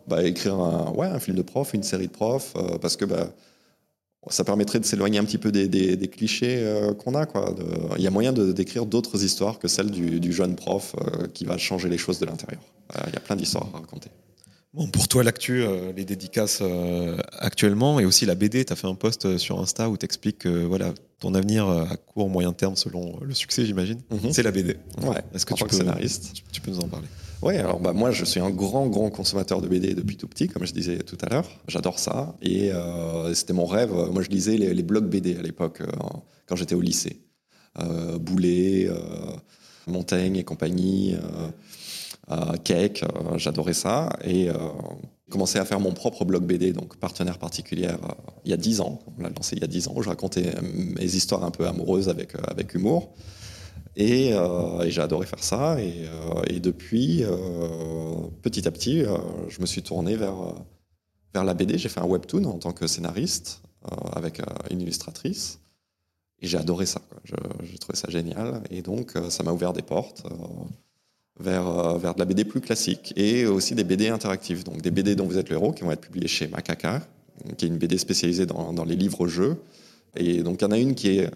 [0.08, 3.30] bah, écrire un, ouais, un film de prof, une série de profs, parce que bah,
[4.28, 7.26] ça permettrait de s'éloigner un petit peu des, clichés euh, qu'on a.
[7.96, 11.58] Il y a moyen d'écrire d'autres histoires que celles du, jeune prof euh, qui va
[11.58, 12.60] changer les choses de l'intérieur.
[12.96, 14.10] Euh, il y a plein d'histoires à raconter.
[14.76, 15.64] Bon, pour toi, l'actu,
[15.96, 16.62] les dédicaces
[17.38, 20.38] actuellement, et aussi la BD, tu as fait un post sur Insta où tu expliques
[20.38, 24.32] que voilà, ton avenir à court, moyen terme, selon le succès, j'imagine, mhm.
[24.32, 24.76] c'est la BD.
[25.02, 26.42] Ouais, Est-ce que tu peux, scénariste.
[26.52, 27.08] tu peux nous en parler?
[27.42, 30.48] Oui, alors bah, moi je suis un grand, grand consommateur de BD depuis tout petit,
[30.48, 31.48] comme je disais tout à l'heure.
[31.68, 32.34] J'adore ça.
[32.40, 33.92] Et euh, c'était mon rêve.
[33.92, 35.86] Moi je lisais les, blogs BD à l'époque, euh,
[36.46, 37.20] quand j'étais au lycée.
[37.78, 38.88] Euh, Boulet,
[39.86, 41.14] Montaigne et compagnie.
[42.64, 43.04] Cake,
[43.36, 44.10] j'adorais ça.
[44.24, 44.48] Et
[45.30, 47.98] commencé à faire mon propre blog BD, donc partenaire particulière,
[48.44, 49.00] il y a 10 ans.
[49.18, 51.66] On l'a lancé il y a 10 ans, où je racontais mes histoires un peu
[51.66, 53.12] amoureuses avec, avec humour.
[53.96, 54.32] Et,
[54.88, 55.78] j'ai adoré faire ça.
[55.80, 57.24] Et, depuis,
[58.42, 59.04] petit à petit,
[59.48, 60.54] je me suis tourné vers,
[61.32, 61.78] vers la BD.
[61.78, 63.62] J'ai fait un webtoon en tant que scénariste
[64.14, 65.60] avec une illustratrice.
[66.40, 67.00] Et j'ai adoré ça.
[67.24, 68.62] J'ai trouvé ça génial.
[68.70, 70.36] Et donc, euh, ça m'a ouvert des portes euh,
[71.40, 74.64] vers, euh, vers de la BD plus classique et aussi des BD interactives.
[74.64, 77.02] Donc, des BD dont vous êtes le héros qui vont être publiés chez Macaca,
[77.56, 79.56] qui est une BD spécialisée dans, dans les livres-jeux.
[80.16, 81.30] Et donc, il y en a une qui est.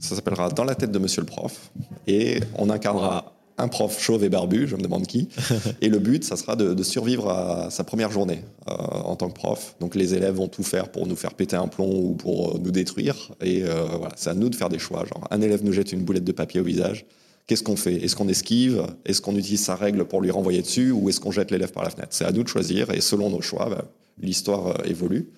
[0.00, 1.72] Ça s'appellera Dans la tête de Monsieur le Prof.
[2.06, 5.28] Et on incarnera un prof chauve et barbu, je me demande qui.
[5.80, 9.34] Et le but, ça sera de, survivre à sa première journée euh, en tant que
[9.34, 9.74] prof.
[9.80, 12.58] Donc les élèves vont tout faire pour nous faire péter un plomb ou pour euh,
[12.62, 13.16] nous détruire.
[13.42, 15.04] Et euh, voilà, c'est à nous de faire des choix.
[15.04, 17.04] Genre, un élève nous jette une boulette de papier au visage.
[17.48, 17.96] Qu'est-ce qu'on fait?
[17.96, 18.86] Est-ce qu'on esquive?
[19.04, 20.92] Est-ce qu'on utilise sa règle pour lui renvoyer dessus?
[20.92, 22.10] Ou est-ce qu'on jette l'élève par la fenêtre?
[22.10, 22.90] C'est à nous de choisir.
[22.92, 23.84] Et selon nos choix, bah,
[24.20, 25.30] l'histoire évolue.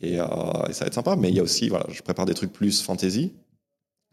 [0.00, 1.16] Et, et, ça va être sympa.
[1.16, 3.32] Mais il y a aussi, voilà, je prépare des trucs plus fantasy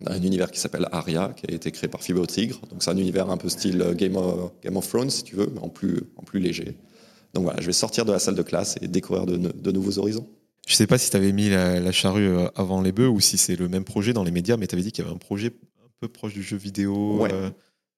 [0.05, 2.59] un univers qui s'appelle Aria, qui a été créé par Fibre Tigre.
[2.69, 5.49] Donc c'est un univers un peu style Game of, Game of, Thrones, si tu veux,
[5.53, 6.77] mais en plus, en plus léger.
[7.33, 10.27] Donc voilà, je vais sortir de la salle de classe et découvrir de, nouveaux horizons.
[10.67, 13.37] Je sais pas si tu avais mis la, charrue euh, avant les bœufs ou si
[13.37, 15.19] c'est le même projet dans les médias, mais tu avais dit qu'il y avait un
[15.19, 15.51] projet
[15.99, 17.25] peu proche du jeu vidéo.
[17.25, 17.49] Euh,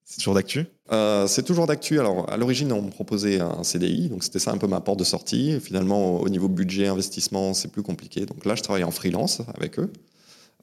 [0.04, 0.66] c'est toujours d'actu?
[0.92, 2.00] Euh, C'est toujours d'actu.
[2.00, 5.00] Alors, à l'origine, on me proposait un CDI, donc c'était ça un peu ma porte
[5.00, 5.60] de sortie.
[5.60, 8.26] Finalement, au niveau budget, investissement, c'est plus compliqué.
[8.26, 9.92] Donc là, je travaille en freelance avec eux.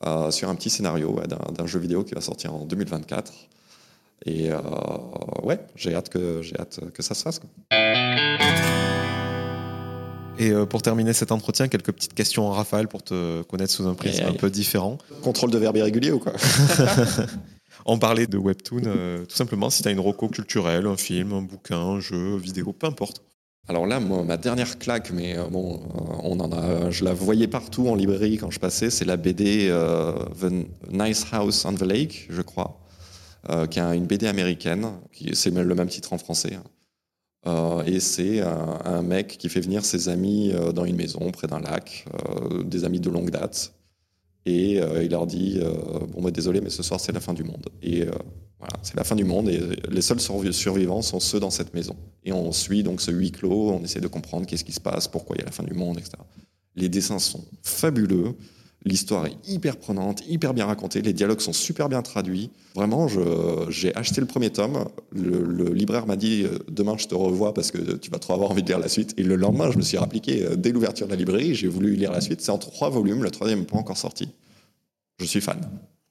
[0.04, 3.32] Euh, sur un petit scénario d'un jeu vidéo qui va sortir en 2024.
[4.26, 4.50] Et
[5.42, 7.40] ouais, j'ai hâte, que, hâte que ça se fasse.
[10.38, 13.86] Et euh, pour terminer cet entretien, quelques petites questions en rafale pour te connaître sous
[13.86, 14.98] un prisme un peu différent.
[15.22, 16.32] Contrôle de verbe irrégulier ou quoi?
[17.86, 18.80] On parlait de webtoon,
[19.28, 22.72] tout simplement, si tu as une roco culturelle, un film, un bouquin, un jeu, vidéo,
[22.72, 23.22] peu importe.
[23.68, 27.48] Alors là, ma dernière claque, mais euh, bon, euh, on en a, je la voyais
[27.48, 31.82] partout en librairie quand je passais, c'est la BD euh, The Nice House on the
[31.82, 32.78] Lake, je crois,
[33.70, 36.54] qui est une BD américaine, qui c'est le même titre en français.
[36.54, 36.62] Hein.
[37.86, 42.06] Et c'est un, mec qui fait venir ses amis dans une maison près d'un lac,
[42.64, 43.72] des amis de longue date,
[44.44, 45.60] et il leur dit
[46.08, 47.68] bon bah, désolé, mais ce soir c'est la fin du monde.
[47.82, 48.04] Et
[48.58, 51.96] voilà, c'est la fin du monde et les seuls survivants sont ceux dans cette maison.
[52.24, 55.08] Et on suit donc ce huis clos, on essaie de comprendre qu'est-ce qui se passe,
[55.08, 56.16] pourquoi il y a la fin du monde, etc.
[56.74, 58.34] Les dessins sont fabuleux,
[58.86, 62.50] l'histoire est hyper prenante, hyper bien racontée, les dialogues sont super bien traduits.
[62.74, 63.08] Vraiment,
[63.68, 67.70] j'ai acheté le premier tome, le, libraire m'a dit euh, demain je te revois parce
[67.70, 69.14] que tu vas trop avoir envie de lire la suite.
[69.18, 71.96] Et le lendemain, je me suis appliqué euh, dès l'ouverture de la librairie, j'ai voulu
[71.96, 72.40] lire la suite.
[72.40, 74.28] C'est en trois volumes, le troisième n'est pas encore sorti.
[75.18, 75.60] Je suis fan.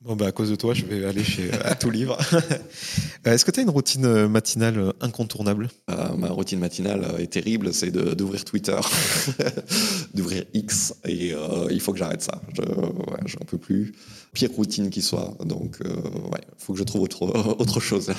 [0.05, 2.17] Bon, bah, à cause de toi, je vais aller chez à tout livre.
[3.27, 5.67] Euh, est-ce que tu as une routine euh, matinale euh, incontournable?
[5.87, 8.77] Ma routine matinale est terrible, c'est d'ouvrir Twitter,
[10.13, 11.33] d'ouvrir X, et
[11.71, 12.39] il faut que j'arrête ça.
[12.53, 13.95] Je n'en peux plus.
[14.33, 15.35] Pire routine qui soit.
[15.43, 17.23] Donc, ouais, il faut que je trouve autre,
[17.59, 18.09] autre chose.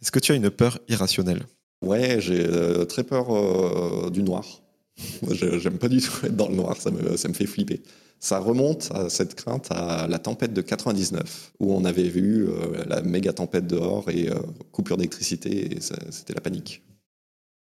[0.00, 1.42] Est-ce que tu as une peur irrationnelle?
[1.84, 2.46] Ouais, j'ai
[2.88, 4.46] très peur du noir.
[5.32, 7.82] J'aime pas du tout être dans le noir, ça me, ça me fait flipper.
[8.22, 12.84] Ça remonte à cette crainte à la tempête de 99, où on avait vu euh,
[12.86, 14.34] la méga tempête dehors et euh,
[14.72, 16.82] coupure d'électricité, et c'était la panique.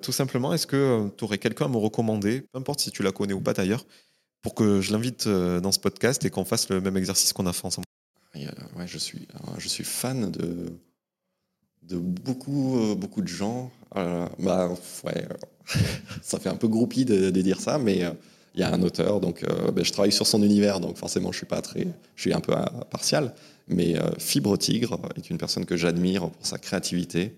[0.05, 3.03] Tout simplement, est-ce que euh, tu aurais quelqu'un à me recommander, peu importe si tu
[3.03, 3.85] la connais ou pas d'ailleurs,
[4.41, 7.53] pour que je l'invite dans ce podcast et qu'on fasse le même exercice qu'on a
[7.53, 7.87] fait ensemble?
[8.37, 9.27] Ouais, je, suis,
[9.59, 10.73] je suis fan de,
[11.83, 13.73] de beaucoup, beaucoup de gens.
[13.93, 14.71] bah,
[15.03, 15.27] ouais,
[16.23, 18.05] ça fait un peu groupie de, de dire ça, mais
[18.57, 21.31] il y a un auteur, donc euh, ben, je travaille sur son univers, donc forcément
[21.31, 22.55] je suis pas très, je suis un peu
[22.91, 23.35] partial.
[23.69, 27.37] Mais euh, Fibre Tigre est une personne que j'admire pour sa créativité.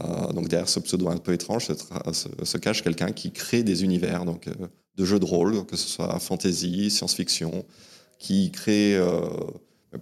[0.00, 1.68] Euh, donc derrière ce pseudo un peu étrange
[2.12, 4.48] se, cache quelqu'un qui crée des univers, donc
[4.96, 7.64] de jeux de rôle, que ce soit fantasy, science-fiction,
[8.18, 8.98] qui crée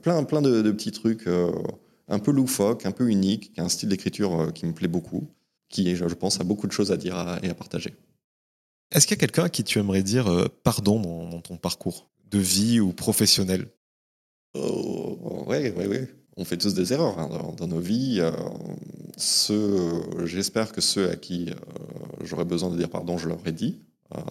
[0.02, 1.26] plein, plein de, de petits trucs
[2.08, 5.28] un peu loufoques, un peu uniques, qui a un style d'écriture qui me plaît beaucoup,
[5.70, 7.94] qui, je pense, a beaucoup de choses à dire et à partager.
[8.92, 12.08] Est-ce qu'il y a quelqu'un à qui tu aimerais dire euh, pardon dans, ton parcours
[12.30, 13.68] de vie ou professionnel?
[14.54, 15.98] Oui, oui, oui.
[16.36, 18.18] On fait tous des erreurs hein, dans, nos vies.
[18.20, 18.32] Euh,
[20.24, 21.54] j'espère que ceux à qui euh,
[22.24, 23.80] j'aurais besoin de dire pardon, je leur ai dit.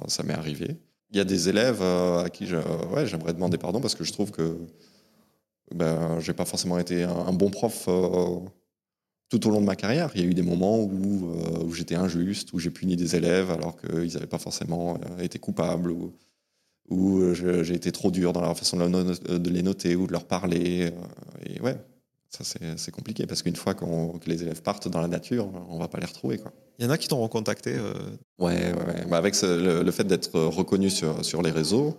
[0.08, 0.78] ça m'est arrivé.
[1.12, 4.58] Il y a des élèves à qui j'aimerais demander pardon parce que je trouve que
[5.74, 7.88] ben, j'ai pas forcément été un bon prof
[9.30, 10.12] tout au long de ma carrière.
[10.16, 13.16] Il y a eu des moments où, euh, où j'étais injuste, où j'ai puni des
[13.16, 16.14] élèves alors qu'ils n'avaient pas forcément euh, été coupables, ou
[16.90, 20.92] où j'ai été trop dur dans la façon de les noter ou de leur parler.
[20.92, 21.78] Euh, et ouais,
[22.30, 23.86] Ça, c'est compliqué parce qu'une fois que
[24.26, 26.38] les élèves partent dans la nature, on va pas les retrouver.
[26.40, 26.52] Quoi.
[26.80, 27.94] Il y en a qui t'ont recontacté euh...
[28.40, 31.98] Ouais, ouais, bah, avec le, fait d'être reconnu sur, sur les réseaux,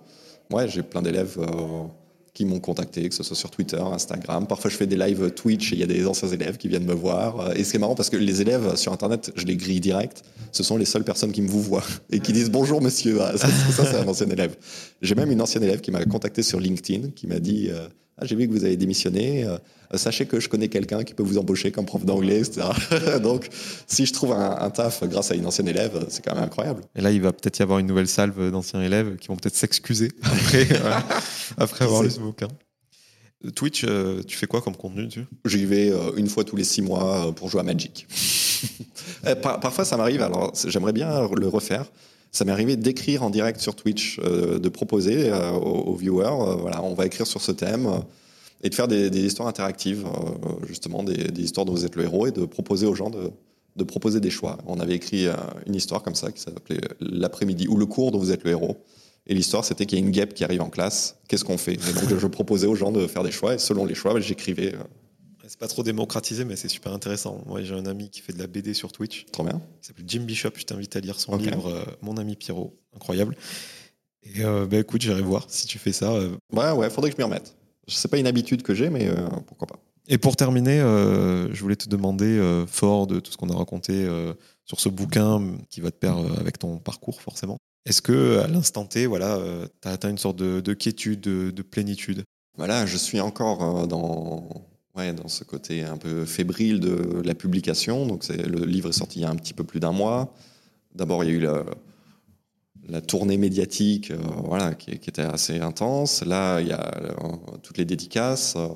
[0.53, 1.85] ouais, j'ai plein d'élèves euh,
[2.33, 4.47] qui m'ont contacté, que ce soit sur Twitter, Instagram.
[4.47, 6.85] Parfois, je fais des lives Twitch et il y a des anciens élèves qui viennent
[6.85, 7.57] me voir.
[7.57, 10.23] Et c'est marrant parce que les élèves sur Internet, je les grille direct.
[10.53, 13.21] Ce sont les seules personnes qui me vous voient et qui disent bonjour monsieur.
[13.21, 14.57] Ah, ça, c'est un ancien élève.
[15.03, 17.89] J'ai même une ancienne élève qui m'a contacté sur LinkedIn, qui m'a dit euh,
[18.21, 19.45] ah, j'ai vu que vous avez démissionné.
[19.45, 19.57] Euh,
[19.97, 22.69] sachez que je connais quelqu'un qui peut vous embaucher comme prof d'anglais, etc.
[23.23, 23.49] Donc,
[23.87, 26.83] si je trouve un, taf grâce à une ancienne élève, c'est quand même incroyable.
[26.95, 29.57] Et là, il va peut-être y avoir une nouvelle salve d'anciens élèves qui vont peut-être
[29.57, 30.93] s'excuser après, euh,
[31.57, 32.49] après avoir lu ce bouquin.
[33.55, 35.09] Twitch, euh, tu fais quoi comme contenu
[35.47, 38.07] J'y vais une fois tous les six mois pour jouer à Magic.
[39.43, 41.87] parfois, ça m'arrive, alors j'aimerais bien le refaire.
[42.33, 47.07] Ça m'est arrivé d'écrire en direct sur Twitch, de proposer aux, viewers, voilà, on va
[47.07, 48.03] écrire sur ce thème
[48.63, 52.27] et de faire des, histoires interactives, euh, justement des, histoires dont vous êtes le héros
[52.27, 54.59] et de proposer aux gens de, proposer des choix.
[54.67, 55.35] On avait écrit euh,
[55.67, 58.85] une histoire comme ça qui s'appelait L'après-midi ou le cours dont vous êtes le héros.
[59.27, 61.17] Et l'histoire, c'était qu'il y a une guêpe qui arrive en classe.
[61.29, 61.77] Qu'est-ce qu'on fait?
[61.77, 64.75] Donc, je proposais aux gens de faire des choix et selon les choix, j'écrivais.
[65.51, 65.53] Euh.
[65.53, 67.43] C'est pas trop démocratisé, mais c'est super intéressant.
[67.47, 69.27] Moi, j'ai un ami qui fait de la BD sur Twitch.
[69.33, 69.61] Trop bien.
[69.83, 70.51] Il s'appelle Jim Bishop.
[70.57, 72.77] Je t'invite à lire son livre Mon ami Pierrot.
[72.95, 73.37] Incroyable.
[74.23, 76.13] Et bah, écoute, j'irai voir si tu fais ça.
[76.53, 77.55] Ouais, ouais, faudrait que je m'y remette.
[77.97, 79.79] C'est pas une habitude que j'ai, mais euh, pourquoi pas.
[80.09, 83.57] Et pour terminer, euh, je voulais te demander, euh, fort de tout ce qu'on a
[83.57, 84.09] raconté
[84.65, 88.85] sur ce bouquin qui va te perdre avec ton parcours forcément, est-ce que à l'instant
[88.85, 89.39] T, voilà,
[89.83, 92.25] tu as atteint une sorte de, quiétude, de, plénitude?
[92.57, 94.49] Voilà, je suis encore dans,
[94.97, 98.07] ouais, dans ce côté un peu fébrile de la publication.
[98.07, 100.35] Donc le livre est sorti il y a un petit peu plus d'un mois.
[100.95, 101.41] D'abord, il y a eu
[102.91, 106.25] la tournée médiatique, euh, voilà, qui, était assez intense.
[106.25, 108.55] Là, il y a euh, toutes les dédicaces.
[108.57, 108.69] Euh.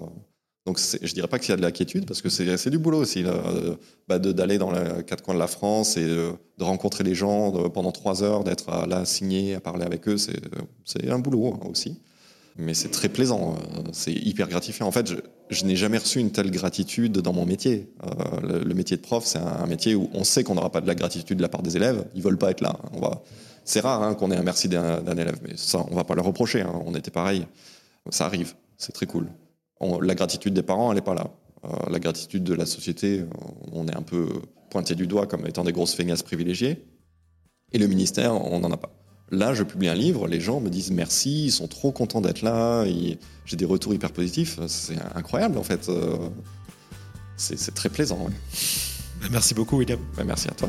[0.67, 2.99] donc, je dirais pas qu'il y a de la quiétude, parce que c'est du boulot
[2.99, 3.25] aussi,
[4.09, 7.93] bah, d'aller dans les quatre coins de la France et de, rencontrer les gens pendant
[7.93, 12.01] trois heures, d'être là signé, à parler avec eux, c'est un boulot hein, aussi.
[12.57, 13.57] Mais c'est très plaisant,
[13.93, 14.87] c'est hyper gratifiant.
[14.87, 15.13] En fait,
[15.51, 17.91] je, n'ai jamais reçu une telle gratitude dans mon métier.
[18.43, 20.95] le, métier de prof, c'est un, métier où on sait qu'on n'aura pas de la
[20.95, 22.07] gratitude de la part des élèves.
[22.15, 22.79] Ils veulent pas être là.
[22.93, 23.23] On va,
[23.65, 26.21] c'est rare hein, qu'on ait un merci d'un élève, mais ça, on va pas le
[26.21, 26.61] reprocher.
[26.61, 26.81] Hein.
[26.87, 27.47] On était pareil.
[28.11, 29.29] Ça arrive, c'est très cool.
[29.81, 31.31] la gratitude des parents, elle n'est pas là.
[31.65, 33.27] Euh, la gratitude de la société, euh,
[33.73, 34.29] on est un peu
[34.71, 36.85] pointé du doigt comme étant des grosses feignasses privilégiées.
[37.73, 38.93] Et le ministère, on n'en a pas.
[39.31, 42.43] Là, je publie un livre, les gens me disent merci, ils sont trop contents d'être
[42.43, 42.85] là,
[43.47, 44.59] j'ai des retours hyper positifs.
[44.67, 45.89] C'est incroyable en fait.
[45.89, 46.29] Euh,
[47.37, 48.29] c'est très plaisant.
[49.31, 49.99] Merci beaucoup, William.
[50.17, 50.69] Ben, merci à toi.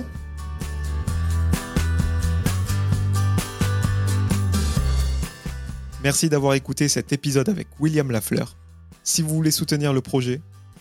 [6.02, 8.56] Merci d'avoir écouté cet épisode avec William Lafleur.
[9.04, 10.40] Si vous voulez soutenir le projet,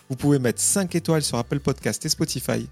[0.09, 2.69] vous pouvez mettre 5 étoiles sur Apple Podcast et Spotify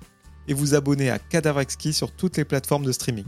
[0.48, 3.26] et vous abonner à Cadavrexki sur toutes les plateformes de streaming.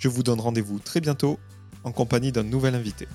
[0.00, 1.38] Je vous donne rendez-vous très bientôt
[1.84, 3.06] en compagnie d'un nouvel invité.